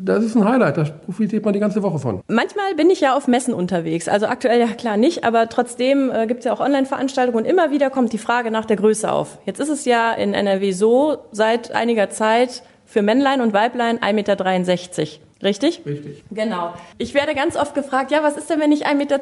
Das 0.00 0.24
ist 0.24 0.36
ein 0.36 0.44
Highlight, 0.44 0.76
da 0.76 0.84
profitiert 0.84 1.44
man 1.44 1.54
die 1.54 1.60
ganze 1.60 1.82
Woche 1.82 1.98
von. 1.98 2.20
Manchmal 2.28 2.74
bin 2.76 2.88
ich 2.90 3.00
ja 3.00 3.16
auf 3.16 3.26
Messen 3.26 3.52
unterwegs, 3.52 4.08
also 4.08 4.26
aktuell 4.26 4.60
ja 4.60 4.68
klar 4.68 4.96
nicht, 4.96 5.24
aber 5.24 5.48
trotzdem 5.48 6.10
äh, 6.10 6.26
gibt 6.26 6.40
es 6.40 6.44
ja 6.44 6.52
auch 6.52 6.60
Online-Veranstaltungen 6.60 7.44
und 7.44 7.50
immer 7.50 7.70
wieder 7.70 7.90
kommt 7.90 8.12
die 8.12 8.18
Frage 8.18 8.50
nach 8.50 8.64
der 8.64 8.76
Größe 8.76 9.10
auf. 9.10 9.38
Jetzt 9.44 9.60
ist 9.60 9.68
es 9.68 9.84
ja 9.84 10.12
in 10.12 10.34
NRW 10.34 10.72
so, 10.72 11.18
seit 11.32 11.72
einiger 11.72 12.10
Zeit 12.10 12.62
für 12.84 13.02
Männlein 13.02 13.40
und 13.40 13.52
Weiblein 13.52 13.98
1,63 13.98 14.12
Meter. 14.12 15.18
Richtig? 15.42 15.82
Richtig. 15.86 16.24
Genau. 16.30 16.74
Ich 16.98 17.14
werde 17.14 17.34
ganz 17.34 17.56
oft 17.56 17.74
gefragt, 17.74 18.10
ja, 18.10 18.22
was 18.22 18.36
ist 18.36 18.50
denn, 18.50 18.58
wenn 18.60 18.72
ich 18.72 18.86
1,62 18.86 18.96
Meter 18.96 19.20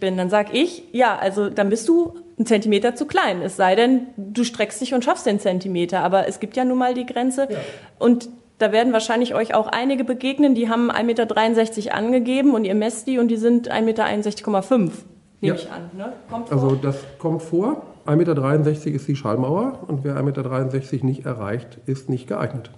bin? 0.00 0.16
Dann 0.16 0.30
sag 0.30 0.54
ich, 0.54 0.84
ja, 0.92 1.18
also 1.18 1.50
dann 1.50 1.68
bist 1.68 1.88
du 1.88 2.14
einen 2.38 2.46
Zentimeter 2.46 2.94
zu 2.94 3.04
klein. 3.04 3.42
Es 3.42 3.56
sei 3.56 3.74
denn, 3.74 4.06
du 4.16 4.42
streckst 4.44 4.80
dich 4.80 4.94
und 4.94 5.04
schaffst 5.04 5.26
den 5.26 5.38
Zentimeter. 5.40 6.00
Aber 6.00 6.26
es 6.28 6.40
gibt 6.40 6.56
ja 6.56 6.64
nun 6.64 6.78
mal 6.78 6.94
die 6.94 7.04
Grenze. 7.04 7.46
Ja. 7.50 7.58
Und 7.98 8.30
da 8.58 8.72
werden 8.72 8.92
wahrscheinlich 8.92 9.34
euch 9.34 9.54
auch 9.54 9.66
einige 9.66 10.04
begegnen, 10.04 10.54
die 10.54 10.68
haben 10.68 10.90
1,63 10.90 11.76
Meter 11.84 11.94
angegeben 11.94 12.54
und 12.54 12.64
ihr 12.64 12.74
messt 12.74 13.06
die 13.06 13.18
und 13.18 13.28
die 13.28 13.36
sind 13.36 13.70
1,61,5 13.70 13.80
Meter, 13.80 14.02
nehme 14.78 14.92
Ja. 15.40 15.54
ich 15.54 15.70
an. 15.70 15.90
Ne? 15.96 16.12
Kommt 16.30 16.48
vor. 16.48 16.56
Also 16.62 16.76
das 16.76 16.96
kommt 17.18 17.42
vor. 17.42 17.82
1,63 18.06 18.16
Meter 18.16 18.86
ist 18.96 19.08
die 19.08 19.16
Schallmauer 19.16 19.80
und 19.88 20.04
wer 20.04 20.16
1,63 20.16 20.22
Meter 20.92 21.06
nicht 21.06 21.24
erreicht, 21.26 21.78
ist 21.86 22.08
nicht 22.10 22.26
geeignet. 22.28 22.70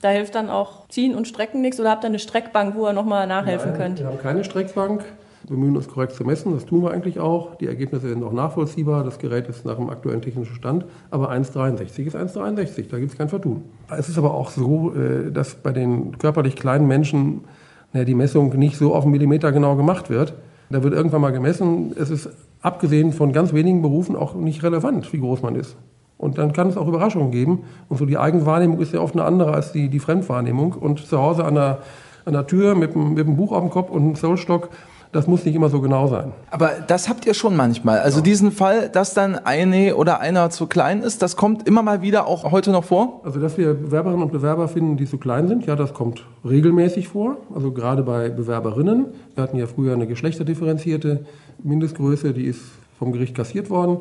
da 0.00 0.08
hilft 0.10 0.34
dann 0.36 0.48
auch 0.48 0.88
Ziehen 0.88 1.14
und 1.14 1.26
Strecken 1.28 1.60
nichts 1.60 1.78
oder 1.80 1.90
habt 1.90 2.04
ihr 2.04 2.08
eine 2.08 2.18
Streckbank, 2.18 2.74
wo 2.76 2.86
ihr 2.86 2.92
nochmal 2.92 3.26
nachhelfen 3.26 3.70
Nein, 3.72 3.80
könnt? 3.80 3.98
Wir 3.98 4.06
haben 4.06 4.18
keine 4.20 4.44
Streckbank. 4.44 5.04
Bemühen 5.46 5.76
uns 5.76 5.88
korrekt 5.88 6.12
zu 6.12 6.24
messen, 6.24 6.52
das 6.52 6.66
tun 6.66 6.82
wir 6.82 6.90
eigentlich 6.90 7.20
auch. 7.20 7.54
Die 7.56 7.66
Ergebnisse 7.66 8.08
sind 8.08 8.22
auch 8.24 8.32
nachvollziehbar, 8.32 9.04
das 9.04 9.18
Gerät 9.18 9.48
ist 9.48 9.64
nach 9.64 9.76
dem 9.76 9.88
aktuellen 9.90 10.20
technischen 10.20 10.54
Stand. 10.54 10.84
Aber 11.10 11.30
1,63 11.30 12.06
ist 12.06 12.16
1,63, 12.16 12.88
da 12.90 12.98
gibt 12.98 13.12
es 13.12 13.18
kein 13.18 13.28
Vertun. 13.28 13.62
Es 13.96 14.08
ist 14.08 14.18
aber 14.18 14.34
auch 14.34 14.50
so, 14.50 14.92
äh, 14.94 15.30
dass 15.30 15.54
bei 15.54 15.72
den 15.72 16.18
körperlich 16.18 16.56
kleinen 16.56 16.86
Menschen 16.86 17.42
die 17.94 18.14
Messung 18.14 18.54
nicht 18.58 18.76
so 18.76 18.94
auf 18.94 19.04
einen 19.04 19.12
Millimeter 19.12 19.50
genau 19.50 19.74
gemacht 19.74 20.10
wird. 20.10 20.34
Da 20.68 20.82
wird 20.82 20.92
irgendwann 20.92 21.22
mal 21.22 21.30
gemessen. 21.32 21.92
Es 21.98 22.10
ist 22.10 22.28
abgesehen 22.60 23.12
von 23.12 23.32
ganz 23.32 23.54
wenigen 23.54 23.80
Berufen 23.80 24.14
auch 24.14 24.34
nicht 24.34 24.62
relevant, 24.62 25.10
wie 25.14 25.20
groß 25.20 25.40
man 25.40 25.54
ist. 25.54 25.74
Und 26.18 26.36
dann 26.36 26.52
kann 26.52 26.68
es 26.68 26.76
auch 26.76 26.86
Überraschungen 26.86 27.30
geben. 27.30 27.60
Und 27.88 27.96
so 27.96 28.04
die 28.04 28.18
Eigenwahrnehmung 28.18 28.78
ist 28.80 28.92
ja 28.92 29.00
oft 29.00 29.14
eine 29.14 29.24
andere 29.24 29.54
als 29.54 29.72
die, 29.72 29.88
die 29.88 30.00
Fremdwahrnehmung. 30.00 30.72
Und 30.74 30.98
zu 31.06 31.18
Hause 31.18 31.44
an 31.46 31.54
der, 31.54 31.78
an 32.26 32.34
der 32.34 32.46
Tür 32.46 32.74
mit, 32.74 32.94
einem- 32.94 33.14
mit 33.14 33.26
einem 33.26 33.36
Buch 33.36 33.52
auf 33.52 33.60
dem 33.62 33.70
Kopf 33.70 33.88
und 33.90 34.02
einem 34.02 34.14
Zollstock, 34.16 34.68
das 35.12 35.26
muss 35.26 35.44
nicht 35.44 35.54
immer 35.54 35.70
so 35.70 35.80
genau 35.80 36.06
sein. 36.06 36.32
Aber 36.50 36.70
das 36.86 37.08
habt 37.08 37.26
ihr 37.26 37.34
schon 37.34 37.56
manchmal. 37.56 38.00
Also 38.00 38.20
diesen 38.20 38.52
Fall, 38.52 38.88
dass 38.88 39.14
dann 39.14 39.36
eine 39.36 39.96
oder 39.96 40.20
einer 40.20 40.50
zu 40.50 40.66
klein 40.66 41.00
ist, 41.00 41.22
das 41.22 41.36
kommt 41.36 41.66
immer 41.66 41.82
mal 41.82 42.02
wieder 42.02 42.26
auch 42.26 42.50
heute 42.50 42.70
noch 42.70 42.84
vor. 42.84 43.20
Also, 43.24 43.40
dass 43.40 43.56
wir 43.56 43.74
Bewerberinnen 43.74 44.22
und 44.22 44.32
Bewerber 44.32 44.68
finden, 44.68 44.96
die 44.96 45.06
zu 45.06 45.18
klein 45.18 45.48
sind, 45.48 45.66
ja, 45.66 45.76
das 45.76 45.94
kommt 45.94 46.24
regelmäßig 46.44 47.08
vor. 47.08 47.38
Also 47.54 47.72
gerade 47.72 48.02
bei 48.02 48.28
Bewerberinnen. 48.28 49.06
Wir 49.34 49.42
hatten 49.42 49.56
ja 49.56 49.66
früher 49.66 49.94
eine 49.94 50.06
geschlechterdifferenzierte 50.06 51.24
Mindestgröße, 51.62 52.32
die 52.32 52.44
ist 52.44 52.60
vom 52.98 53.12
Gericht 53.12 53.34
kassiert 53.34 53.70
worden. 53.70 53.98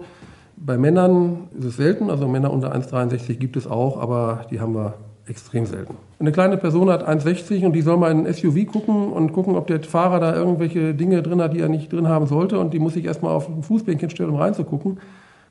Bei 0.57 0.77
Männern 0.77 1.49
ist 1.57 1.65
es 1.65 1.77
selten, 1.77 2.09
also 2.09 2.27
Männer 2.27 2.51
unter 2.51 2.73
1,63 2.73 3.35
gibt 3.35 3.57
es 3.57 3.67
auch, 3.67 3.99
aber 3.99 4.45
die 4.49 4.59
haben 4.59 4.73
wir 4.73 4.95
extrem 5.27 5.65
selten. 5.65 5.95
Eine 6.19 6.31
kleine 6.31 6.57
Person 6.57 6.89
hat 6.89 7.07
1,60 7.07 7.65
und 7.65 7.73
die 7.73 7.81
soll 7.81 7.97
mal 7.97 8.11
in 8.11 8.25
ein 8.25 8.33
SUV 8.33 8.65
gucken 8.71 9.11
und 9.11 9.33
gucken, 9.33 9.55
ob 9.55 9.67
der 9.67 9.81
Fahrer 9.81 10.19
da 10.19 10.35
irgendwelche 10.35 10.93
Dinge 10.93 11.21
drin 11.21 11.41
hat, 11.41 11.53
die 11.53 11.59
er 11.59 11.69
nicht 11.69 11.91
drin 11.91 12.07
haben 12.07 12.27
sollte 12.27 12.59
und 12.59 12.73
die 12.73 12.79
muss 12.79 12.93
sich 12.93 13.05
erstmal 13.05 13.33
auf 13.33 13.47
ein 13.47 13.63
Fußbänkchen 13.63 14.09
stellen, 14.09 14.29
um 14.29 14.37
reinzugucken. 14.37 14.99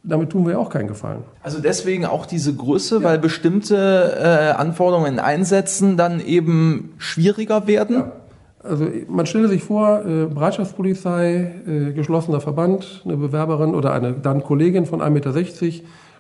Damit 0.03 0.31
tun 0.31 0.47
wir 0.47 0.53
ja 0.53 0.59
auch 0.59 0.71
keinen 0.71 0.87
Gefallen. 0.87 1.23
Also 1.43 1.61
deswegen 1.61 2.07
auch 2.07 2.27
diese 2.27 2.55
Größe, 2.55 3.03
weil 3.03 3.19
bestimmte 3.19 4.17
äh, 4.21 4.53
Anforderungen 4.53 5.15
in 5.15 5.19
Einsätzen 5.19 5.97
dann 5.97 6.21
eben 6.21 6.95
schwieriger 6.99 7.67
werden. 7.67 7.97
Ja. 7.97 8.13
Also 8.63 8.87
man 9.09 9.27
stelle 9.27 9.49
sich 9.49 9.63
vor, 9.65 10.05
äh, 10.05 10.27
Bereitschaftspolizei, 10.27 11.53
äh, 11.67 11.93
geschlossener 11.93 12.41
Verband, 12.41 13.03
eine 13.05 13.17
Bewerberin 13.17 13.75
oder 13.75 13.93
eine 13.93 14.13
dann 14.13 14.43
Kollegin 14.43 14.87
von 14.87 15.01
1,60 15.01 15.11
Meter 15.11 15.33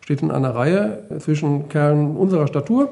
steht 0.00 0.22
in 0.22 0.30
einer 0.30 0.54
Reihe 0.54 1.02
zwischen 1.18 1.68
Kerlen 1.68 2.16
unserer 2.16 2.46
Statur. 2.46 2.90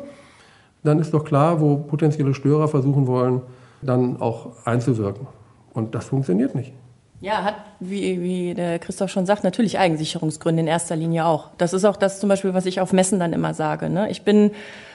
Dann 0.85 0.99
ist 1.01 1.13
doch 1.13 1.25
klar, 1.25 1.61
wo 1.61 1.77
potenzielle 1.77 2.35
Störer 2.35 2.69
versuchen 2.69 3.07
wollen, 3.07 3.43
dann 3.83 4.21
auch 4.21 4.53
einzuwirken. 4.65 5.27
Und 5.73 5.95
das 5.95 6.07
funktioniert 6.07 6.55
nicht. 6.55 6.73
Ja, 7.21 7.43
hat, 7.43 7.55
wie, 7.81 8.21
wie 8.21 8.55
der 8.55 8.79
Christoph 8.79 9.11
schon 9.11 9.25
sagt, 9.25 9.45
natürlich 9.45 9.79
Eigensicherungsgründe 9.79 10.61
in 10.61 10.67
erster 10.67 10.95
Linie 10.95 11.25
auch. 11.25 11.49
Das 11.57 11.73
ist 11.73 11.87
auch 11.87 11.97
das 11.97 12.21
zum 12.21 12.29
Beispiel, 12.29 12.53
was 12.53 12.67
ich 12.67 12.83
auf 12.83 12.93
Messen 12.93 13.19
dann 13.19 13.33
immer 13.33 13.55
sage. 13.55 13.89
Ne? 13.89 14.11
Ich 14.11 14.23
bin, 14.23 14.51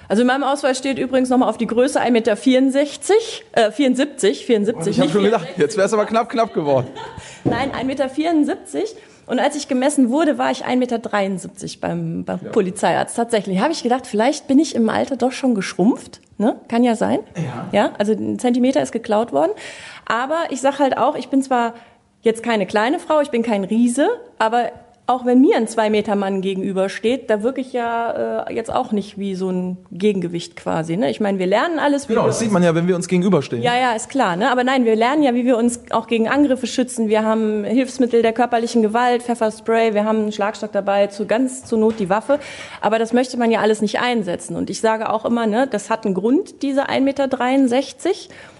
also 0.07 0.21
in 0.21 0.27
meinem 0.27 0.43
Ausweis 0.43 0.77
steht 0.77 0.99
übrigens 0.99 1.29
nochmal 1.29 1.49
auf 1.49 1.57
die 1.57 1.65
Größe 1.65 1.99
1,64 1.99 2.11
Meter, 2.11 2.33
äh, 3.53 3.71
74, 3.71 4.45
74. 4.45 4.95
Ich 4.95 5.01
habe 5.01 5.09
schon 5.09 5.23
gedacht, 5.23 5.47
jetzt 5.57 5.75
wäre 5.75 5.87
es 5.87 5.93
aber 5.93 6.05
knapp, 6.05 6.29
knapp 6.29 6.53
geworden. 6.53 6.87
Nein, 7.45 7.71
1,74 7.71 7.85
Meter. 7.85 8.05
Und 9.29 9.39
als 9.39 9.55
ich 9.55 9.67
gemessen 9.67 10.09
wurde, 10.09 10.39
war 10.39 10.49
ich 10.49 10.65
1,73 10.65 10.77
Meter 10.77 10.99
beim, 11.79 12.25
beim 12.25 12.39
ja. 12.43 12.49
Polizeiarzt. 12.49 13.15
Tatsächlich 13.15 13.59
habe 13.59 13.71
ich 13.71 13.83
gedacht, 13.83 14.07
vielleicht 14.07 14.47
bin 14.47 14.57
ich 14.57 14.73
im 14.73 14.89
Alter 14.89 15.17
doch 15.17 15.31
schon 15.31 15.53
geschrumpft. 15.53 16.19
Ne? 16.39 16.55
Kann 16.67 16.83
ja 16.83 16.95
sein. 16.95 17.19
Ja. 17.35 17.67
ja. 17.71 17.91
Also 17.99 18.13
ein 18.13 18.39
Zentimeter 18.39 18.81
ist 18.81 18.91
geklaut 18.91 19.31
worden. 19.31 19.51
Aber 20.07 20.37
ich 20.49 20.61
sage 20.61 20.79
halt 20.79 20.97
auch, 20.97 21.15
ich 21.15 21.29
bin 21.29 21.43
zwar 21.43 21.75
jetzt 22.21 22.41
keine 22.41 22.65
kleine 22.65 22.97
Frau, 22.97 23.21
ich 23.21 23.29
bin 23.29 23.43
kein 23.43 23.63
Riese, 23.63 24.09
aber 24.39 24.71
auch 25.09 25.25
wenn 25.25 25.41
mir 25.41 25.57
ein 25.57 25.67
Zwei-Meter-Mann 25.67 26.41
gegenübersteht, 26.41 27.31
da 27.31 27.41
wirke 27.41 27.61
ich 27.61 27.73
ja 27.73 28.45
äh, 28.47 28.53
jetzt 28.53 28.71
auch 28.71 28.91
nicht 28.91 29.17
wie 29.17 29.33
so 29.33 29.49
ein 29.49 29.77
Gegengewicht 29.91 30.55
quasi. 30.55 30.97
Ne? 30.97 31.09
Ich 31.09 31.19
meine, 31.19 31.39
wir 31.39 31.47
lernen 31.47 31.79
alles. 31.79 32.07
Genau, 32.07 32.27
das 32.27 32.37
sieht 32.37 32.51
man 32.51 32.61
ja, 32.61 32.75
wenn 32.75 32.87
wir 32.87 32.95
uns 32.95 33.07
gegenüberstehen. 33.07 33.63
Ja, 33.63 33.75
ja, 33.75 33.93
ist 33.93 34.09
klar. 34.09 34.35
Ne? 34.35 34.51
Aber 34.51 34.63
nein, 34.63 34.85
wir 34.85 34.95
lernen 34.95 35.23
ja, 35.23 35.33
wie 35.33 35.45
wir 35.45 35.57
uns 35.57 35.81
auch 35.89 36.05
gegen 36.05 36.29
Angriffe 36.29 36.67
schützen. 36.67 37.09
Wir 37.09 37.23
haben 37.23 37.63
Hilfsmittel 37.63 38.21
der 38.21 38.33
körperlichen 38.33 38.83
Gewalt, 38.83 39.23
Pfefferspray, 39.23 39.95
wir 39.95 40.05
haben 40.05 40.19
einen 40.19 40.31
Schlagstock 40.31 40.71
dabei, 40.71 41.07
zu 41.07 41.25
ganz 41.25 41.65
zur 41.65 41.79
Not 41.79 41.99
die 41.99 42.09
Waffe. 42.09 42.37
Aber 42.79 42.99
das 42.99 43.11
möchte 43.11 43.35
man 43.37 43.49
ja 43.49 43.61
alles 43.61 43.81
nicht 43.81 43.99
einsetzen. 43.99 44.55
Und 44.55 44.69
ich 44.69 44.79
sage 44.79 45.11
auch 45.11 45.25
immer, 45.25 45.47
ne, 45.47 45.67
das 45.67 45.89
hat 45.89 46.05
einen 46.05 46.13
Grund, 46.13 46.61
diese 46.61 46.87
1,63 46.87 46.99
Meter. 47.01 47.27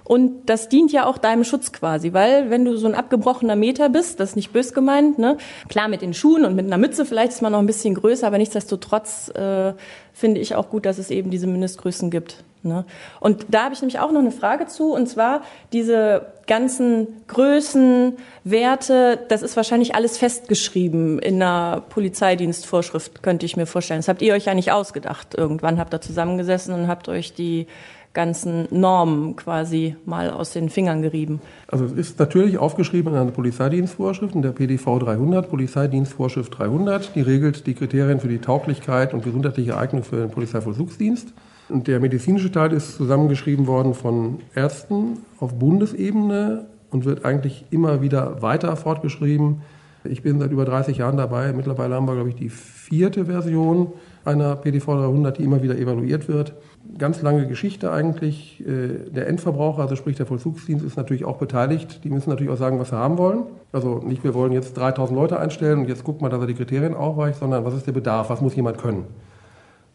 Und 0.09 0.49
das 0.49 0.69
dient 0.69 0.91
ja 0.91 1.05
auch 1.05 1.19
deinem 1.19 1.43
Schutz 1.43 1.71
quasi, 1.71 2.13
weil 2.13 2.49
wenn 2.49 2.65
du 2.65 2.75
so 2.77 2.87
ein 2.87 2.95
abgebrochener 2.95 3.55
Meter 3.55 3.89
bist, 3.89 4.19
das 4.19 4.31
ist 4.31 4.35
nicht 4.37 4.51
bös 4.51 4.73
gemeint, 4.73 5.19
ne? 5.19 5.37
Klar 5.67 5.87
mit 5.87 6.01
den 6.01 6.15
Schuhen 6.15 6.45
und 6.45 6.55
mit 6.55 6.65
einer 6.65 6.79
Mütze 6.79 7.05
vielleicht 7.05 7.33
ist 7.33 7.43
man 7.43 7.51
noch 7.51 7.59
ein 7.59 7.67
bisschen 7.67 7.93
größer, 7.93 8.25
aber 8.25 8.39
nichtsdestotrotz 8.39 9.29
äh, 9.35 9.73
finde 10.11 10.41
ich 10.41 10.55
auch 10.55 10.71
gut, 10.71 10.87
dass 10.87 10.97
es 10.97 11.11
eben 11.11 11.29
diese 11.29 11.45
Mindestgrößen 11.45 12.09
gibt. 12.09 12.43
Ne? 12.63 12.85
Und 13.19 13.45
da 13.49 13.65
habe 13.65 13.75
ich 13.75 13.81
nämlich 13.81 13.99
auch 13.99 14.11
noch 14.11 14.19
eine 14.19 14.31
Frage 14.31 14.65
zu, 14.65 14.93
und 14.93 15.07
zwar 15.07 15.43
diese 15.73 16.25
ganzen 16.47 17.07
Größen, 17.27 18.17
Werte, 18.43 19.19
das 19.29 19.43
ist 19.43 19.55
wahrscheinlich 19.55 19.93
alles 19.93 20.17
festgeschrieben 20.17 21.19
in 21.19 21.35
einer 21.35 21.83
Polizeidienstvorschrift, 21.87 23.21
könnte 23.21 23.45
ich 23.45 23.55
mir 23.57 23.67
vorstellen. 23.67 23.99
Das 23.99 24.07
habt 24.07 24.23
ihr 24.23 24.33
euch 24.33 24.45
ja 24.45 24.55
nicht 24.55 24.71
ausgedacht. 24.71 25.35
Irgendwann 25.35 25.79
habt 25.79 25.93
ihr 25.93 26.01
zusammengesessen 26.01 26.73
und 26.73 26.87
habt 26.87 27.07
euch 27.07 27.33
die 27.33 27.67
ganzen 28.13 28.67
Normen 28.71 29.35
quasi 29.35 29.95
mal 30.05 30.29
aus 30.31 30.51
den 30.51 30.69
Fingern 30.69 31.01
gerieben? 31.01 31.41
Also 31.67 31.85
es 31.85 31.93
ist 31.93 32.19
natürlich 32.19 32.57
aufgeschrieben 32.57 33.13
in 33.13 33.19
einer 33.19 33.31
Polizeidienstvorschrift, 33.31 34.35
in 34.35 34.41
der 34.41 34.51
PDV 34.51 34.99
300, 34.99 35.49
Polizeidienstvorschrift 35.49 36.57
300. 36.57 37.15
Die 37.15 37.21
regelt 37.21 37.67
die 37.67 37.75
Kriterien 37.75 38.19
für 38.19 38.27
die 38.27 38.39
Tauglichkeit 38.39 39.13
und 39.13 39.23
gesundheitliche 39.23 39.77
Eignung 39.77 40.03
für 40.03 40.17
den 40.17 40.31
Polizeivollzugsdienst. 40.31 41.33
Und 41.69 41.87
der 41.87 41.99
medizinische 41.99 42.51
Teil 42.51 42.73
ist 42.73 42.95
zusammengeschrieben 42.95 43.67
worden 43.67 43.93
von 43.93 44.39
Ärzten 44.55 45.19
auf 45.39 45.53
Bundesebene 45.53 46.65
und 46.89 47.05
wird 47.05 47.25
eigentlich 47.25 47.65
immer 47.69 48.01
wieder 48.01 48.41
weiter 48.41 48.75
fortgeschrieben. 48.75 49.61
Ich 50.03 50.23
bin 50.23 50.39
seit 50.39 50.51
über 50.51 50.65
30 50.65 50.97
Jahren 50.97 51.17
dabei. 51.17 51.53
Mittlerweile 51.53 51.95
haben 51.95 52.07
wir, 52.07 52.15
glaube 52.15 52.29
ich, 52.29 52.35
die 52.35 52.49
vierte 52.49 53.25
Version 53.25 53.93
einer 54.25 54.55
PDV 54.55 54.85
300, 54.85 55.37
die 55.37 55.43
immer 55.43 55.63
wieder 55.63 55.77
evaluiert 55.77 56.27
wird 56.27 56.53
ganz 56.97 57.21
lange 57.21 57.47
Geschichte 57.47 57.91
eigentlich. 57.91 58.63
Äh, 58.65 59.09
der 59.11 59.27
Endverbraucher, 59.27 59.81
also 59.81 59.95
sprich 59.95 60.17
der 60.17 60.25
Vollzugsdienst, 60.25 60.85
ist 60.85 60.97
natürlich 60.97 61.25
auch 61.25 61.37
beteiligt. 61.37 62.03
Die 62.03 62.09
müssen 62.09 62.29
natürlich 62.29 62.51
auch 62.51 62.57
sagen, 62.57 62.79
was 62.79 62.89
sie 62.89 62.97
haben 62.97 63.17
wollen. 63.17 63.43
Also 63.71 63.99
nicht, 63.99 64.23
wir 64.23 64.33
wollen 64.33 64.51
jetzt 64.51 64.77
3000 64.77 65.17
Leute 65.17 65.39
einstellen 65.39 65.79
und 65.79 65.89
jetzt 65.89 66.03
guckt 66.03 66.21
mal, 66.21 66.29
dass 66.29 66.41
er 66.41 66.47
die 66.47 66.53
Kriterien 66.53 66.95
aufweicht, 66.95 67.39
sondern 67.39 67.65
was 67.65 67.73
ist 67.73 67.85
der 67.85 67.91
Bedarf, 67.91 68.29
was 68.29 68.41
muss 68.41 68.55
jemand 68.55 68.77
können. 68.77 69.05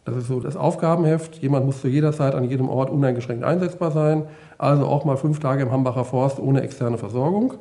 Das 0.05 0.17
ist 0.17 0.29
so 0.29 0.39
das 0.39 0.57
Aufgabenheft. 0.57 1.37
Jemand 1.37 1.65
muss 1.65 1.81
zu 1.81 1.89
jeder 1.89 2.13
Zeit 2.13 2.35
an 2.35 2.45
jedem 2.45 2.69
Ort 2.69 2.91
uneingeschränkt 2.91 3.43
einsetzbar 3.43 3.91
sein. 3.91 4.25
Also 4.59 4.87
auch 4.87 5.05
mal 5.05 5.17
fünf 5.17 5.41
Tage 5.41 5.63
im 5.63 5.73
Hambacher 5.73 6.05
Forst 6.05 6.39
ohne 6.39 6.61
externe 6.61 6.99
Versorgung. 6.99 7.55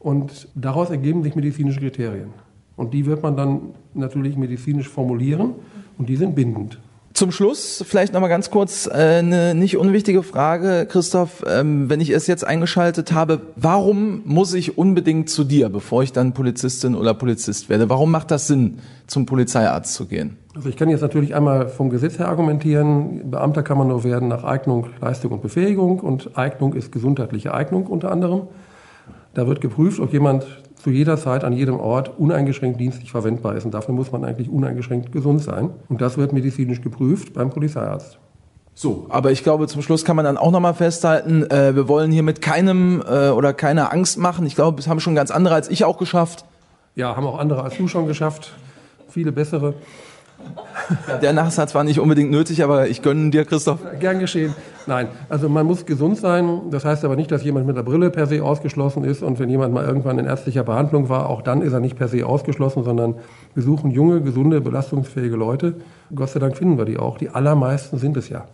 Und 0.00 0.48
daraus 0.54 0.90
ergeben 0.90 1.22
sich 1.22 1.36
medizinische 1.36 1.80
Kriterien. 1.80 2.30
Und 2.76 2.92
die 2.92 3.06
wird 3.06 3.22
man 3.22 3.36
dann 3.36 3.60
natürlich 3.94 4.36
medizinisch 4.36 4.88
formulieren 4.88 5.54
und 5.98 6.08
die 6.08 6.16
sind 6.16 6.34
bindend. 6.34 6.78
Zum 7.14 7.30
Schluss 7.30 7.84
vielleicht 7.86 8.12
noch 8.12 8.20
mal 8.20 8.26
ganz 8.26 8.50
kurz 8.50 8.88
äh, 8.88 9.18
eine 9.18 9.54
nicht 9.54 9.76
unwichtige 9.76 10.24
Frage, 10.24 10.84
Christoph. 10.90 11.44
Ähm, 11.48 11.88
wenn 11.88 12.00
ich 12.00 12.10
es 12.10 12.26
jetzt 12.26 12.44
eingeschaltet 12.44 13.12
habe, 13.12 13.40
warum 13.54 14.22
muss 14.24 14.52
ich 14.52 14.78
unbedingt 14.78 15.30
zu 15.30 15.44
dir, 15.44 15.68
bevor 15.68 16.02
ich 16.02 16.12
dann 16.12 16.34
Polizistin 16.34 16.96
oder 16.96 17.14
Polizist 17.14 17.68
werde? 17.68 17.88
Warum 17.88 18.10
macht 18.10 18.32
das 18.32 18.48
Sinn, 18.48 18.78
zum 19.06 19.26
Polizeiarzt 19.26 19.94
zu 19.94 20.06
gehen? 20.06 20.38
Also 20.56 20.68
ich 20.68 20.76
kann 20.76 20.88
jetzt 20.88 21.02
natürlich 21.02 21.36
einmal 21.36 21.68
vom 21.68 21.88
Gesetz 21.88 22.18
her 22.18 22.26
argumentieren. 22.26 23.30
Beamter 23.30 23.62
kann 23.62 23.78
man 23.78 23.86
nur 23.86 24.02
werden 24.02 24.26
nach 24.26 24.42
Eignung, 24.42 24.88
Leistung 25.00 25.30
und 25.30 25.42
Befähigung. 25.42 26.00
Und 26.00 26.36
Eignung 26.36 26.74
ist 26.74 26.90
gesundheitliche 26.90 27.54
Eignung 27.54 27.86
unter 27.86 28.10
anderem. 28.10 28.48
Da 29.34 29.46
wird 29.46 29.60
geprüft, 29.60 30.00
ob 30.00 30.12
jemand 30.12 30.46
zu 30.84 30.90
jeder 30.90 31.16
Zeit 31.16 31.44
an 31.44 31.54
jedem 31.54 31.80
Ort 31.80 32.18
uneingeschränkt 32.18 32.78
dienstlich 32.78 33.10
verwendbar 33.10 33.56
ist. 33.56 33.64
Und 33.64 33.72
dafür 33.72 33.94
muss 33.94 34.12
man 34.12 34.22
eigentlich 34.22 34.50
uneingeschränkt 34.50 35.12
gesund 35.12 35.42
sein. 35.42 35.70
Und 35.88 36.02
das 36.02 36.18
wird 36.18 36.34
medizinisch 36.34 36.82
geprüft 36.82 37.32
beim 37.32 37.48
Polizeiarzt. 37.48 38.18
So, 38.74 39.06
aber 39.08 39.32
ich 39.32 39.42
glaube, 39.42 39.66
zum 39.66 39.80
Schluss 39.80 40.04
kann 40.04 40.14
man 40.14 40.26
dann 40.26 40.36
auch 40.36 40.50
nochmal 40.50 40.74
festhalten, 40.74 41.44
äh, 41.50 41.74
wir 41.74 41.88
wollen 41.88 42.12
hier 42.12 42.22
mit 42.22 42.42
keinem 42.42 43.02
äh, 43.08 43.30
oder 43.30 43.54
keiner 43.54 43.92
Angst 43.92 44.18
machen. 44.18 44.44
Ich 44.44 44.56
glaube, 44.56 44.76
das 44.76 44.86
haben 44.86 45.00
schon 45.00 45.14
ganz 45.14 45.30
andere 45.30 45.54
als 45.54 45.70
ich 45.70 45.84
auch 45.84 45.96
geschafft. 45.96 46.44
Ja, 46.96 47.16
haben 47.16 47.26
auch 47.26 47.38
andere 47.38 47.62
als 47.62 47.78
du 47.78 47.88
schon 47.88 48.06
geschafft. 48.06 48.52
Viele 49.08 49.32
bessere. 49.32 49.72
Der 51.22 51.32
Nachsatz 51.32 51.74
war 51.74 51.84
nicht 51.84 52.00
unbedingt 52.00 52.30
nötig, 52.30 52.62
aber 52.62 52.88
ich 52.88 53.02
gönne 53.02 53.30
dir, 53.30 53.44
Christoph. 53.44 53.78
Gern 54.00 54.18
geschehen. 54.18 54.54
Nein, 54.86 55.08
also 55.28 55.48
man 55.48 55.66
muss 55.66 55.86
gesund 55.86 56.18
sein. 56.18 56.62
Das 56.70 56.84
heißt 56.84 57.04
aber 57.04 57.16
nicht, 57.16 57.30
dass 57.30 57.42
jemand 57.42 57.66
mit 57.66 57.76
der 57.76 57.82
Brille 57.82 58.10
per 58.10 58.26
se 58.26 58.42
ausgeschlossen 58.42 59.04
ist. 59.04 59.22
Und 59.22 59.38
wenn 59.38 59.48
jemand 59.48 59.72
mal 59.72 59.84
irgendwann 59.84 60.18
in 60.18 60.26
ärztlicher 60.26 60.64
Behandlung 60.64 61.08
war, 61.08 61.30
auch 61.30 61.42
dann 61.42 61.62
ist 61.62 61.72
er 61.72 61.80
nicht 61.80 61.96
per 61.96 62.08
se 62.08 62.26
ausgeschlossen, 62.26 62.84
sondern 62.84 63.14
wir 63.54 63.62
suchen 63.62 63.90
junge, 63.90 64.20
gesunde, 64.20 64.60
belastungsfähige 64.60 65.36
Leute. 65.36 65.76
Gott 66.14 66.30
sei 66.30 66.40
Dank 66.40 66.56
finden 66.56 66.76
wir 66.76 66.84
die 66.84 66.98
auch. 66.98 67.18
Die 67.18 67.30
allermeisten 67.30 67.98
sind 67.98 68.16
es 68.16 68.28
ja. 68.28 68.46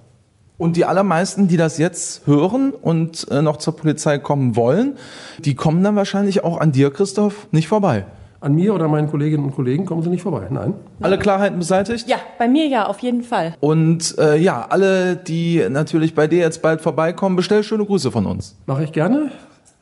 Und 0.57 0.77
die 0.77 0.85
allermeisten, 0.85 1.49
die 1.49 1.57
das 1.57 1.79
jetzt 1.79 2.27
hören 2.27 2.73
und 2.73 3.27
äh, 3.31 3.41
noch 3.41 3.57
zur 3.57 3.77
Polizei 3.77 4.19
kommen 4.19 4.57
wollen, 4.57 4.99
die 5.39 5.55
kommen 5.55 5.83
dann 5.83 5.97
wahrscheinlich 5.97 6.45
auch 6.45 6.61
an 6.61 6.71
dir, 6.71 6.91
Christoph, 6.91 7.49
nicht 7.51 7.67
vorbei. 7.67 8.05
An 8.43 8.55
mir 8.55 8.75
oder 8.75 8.89
meinen 8.89 9.09
Kolleginnen 9.11 9.45
und 9.45 9.55
Kollegen 9.55 9.85
kommen 9.85 10.03
Sie 10.03 10.09
nicht 10.09 10.23
vorbei. 10.23 10.47
Nein. 10.49 10.73
Alle 11.03 11.19
Klarheiten 11.19 11.59
beseitigt? 11.59 12.09
Ja, 12.09 12.17
bei 12.39 12.49
mir 12.49 12.67
ja, 12.67 12.87
auf 12.87 13.01
jeden 13.01 13.23
Fall. 13.23 13.55
Und 13.61 14.17
äh, 14.19 14.39
ja, 14.39 14.67
alle, 14.71 15.17
die 15.17 15.63
natürlich 15.69 16.15
bei 16.15 16.27
dir 16.27 16.39
jetzt 16.39 16.63
bald 16.63 16.81
vorbeikommen, 16.81 17.37
bestell 17.37 17.63
schöne 17.63 17.85
Grüße 17.85 18.11
von 18.11 18.25
uns. 18.25 18.57
Mache 18.65 18.85
ich 18.85 18.93
gerne. 18.93 19.31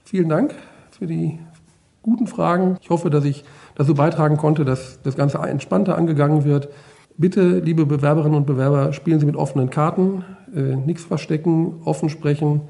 Vielen 0.05 0.29
Dank 0.29 0.55
für 0.91 1.07
die 1.07 1.39
guten 2.03 2.27
Fragen. 2.27 2.79
Ich 2.81 2.91
hoffe, 2.91 3.11
dass 3.11 3.25
ich 3.25 3.45
dazu 3.77 3.95
beitragen 3.95 4.37
konnte, 4.37 4.65
dass 4.65 5.01
das 5.03 5.15
Ganze 5.15 5.39
entspannter 5.39 5.97
angegangen 5.97 6.45
wird. 6.45 6.69
Bitte, 7.17 7.61
liebe 7.61 7.87
Bewerberinnen 7.87 8.37
und 8.37 8.47
Bewerber, 8.47 8.93
spielen 8.93 9.21
Sie 9.21 9.27
mit 9.27 9.37
offenen 9.37 9.71
Karten, 9.71 10.25
äh, 10.55 10.75
nichts 10.75 11.05
verstecken, 11.05 11.81
offen 11.85 12.09
sprechen. 12.09 12.63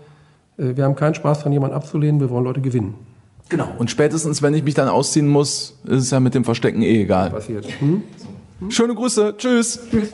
Äh, 0.59 0.77
wir 0.77 0.85
haben 0.85 0.97
keinen 0.97 1.15
Spaß 1.15 1.39
daran, 1.39 1.53
jemanden 1.53 1.77
abzulehnen. 1.77 2.21
Wir 2.21 2.29
wollen 2.29 2.45
Leute 2.45 2.61
gewinnen. 2.61 2.95
Genau. 3.49 3.73
Und 3.79 3.91
spätestens, 3.91 4.43
wenn 4.43 4.55
ich 4.55 4.63
mich 4.63 4.75
dann 4.75 4.89
ausziehen 4.89 5.29
muss, 5.29 5.79
ist 5.85 6.05
es 6.05 6.11
ja 6.11 6.21
mit 6.21 6.35
dem 6.35 6.45
Verstecken 6.45 6.83
eh 6.83 7.03
egal. 7.03 7.31
Passiert. 7.31 7.67
Hm? 7.81 8.03
Schöne 8.69 8.95
Grüße. 8.95 9.35
Tschüss. 9.39 9.81
Tschüss. 9.91 10.13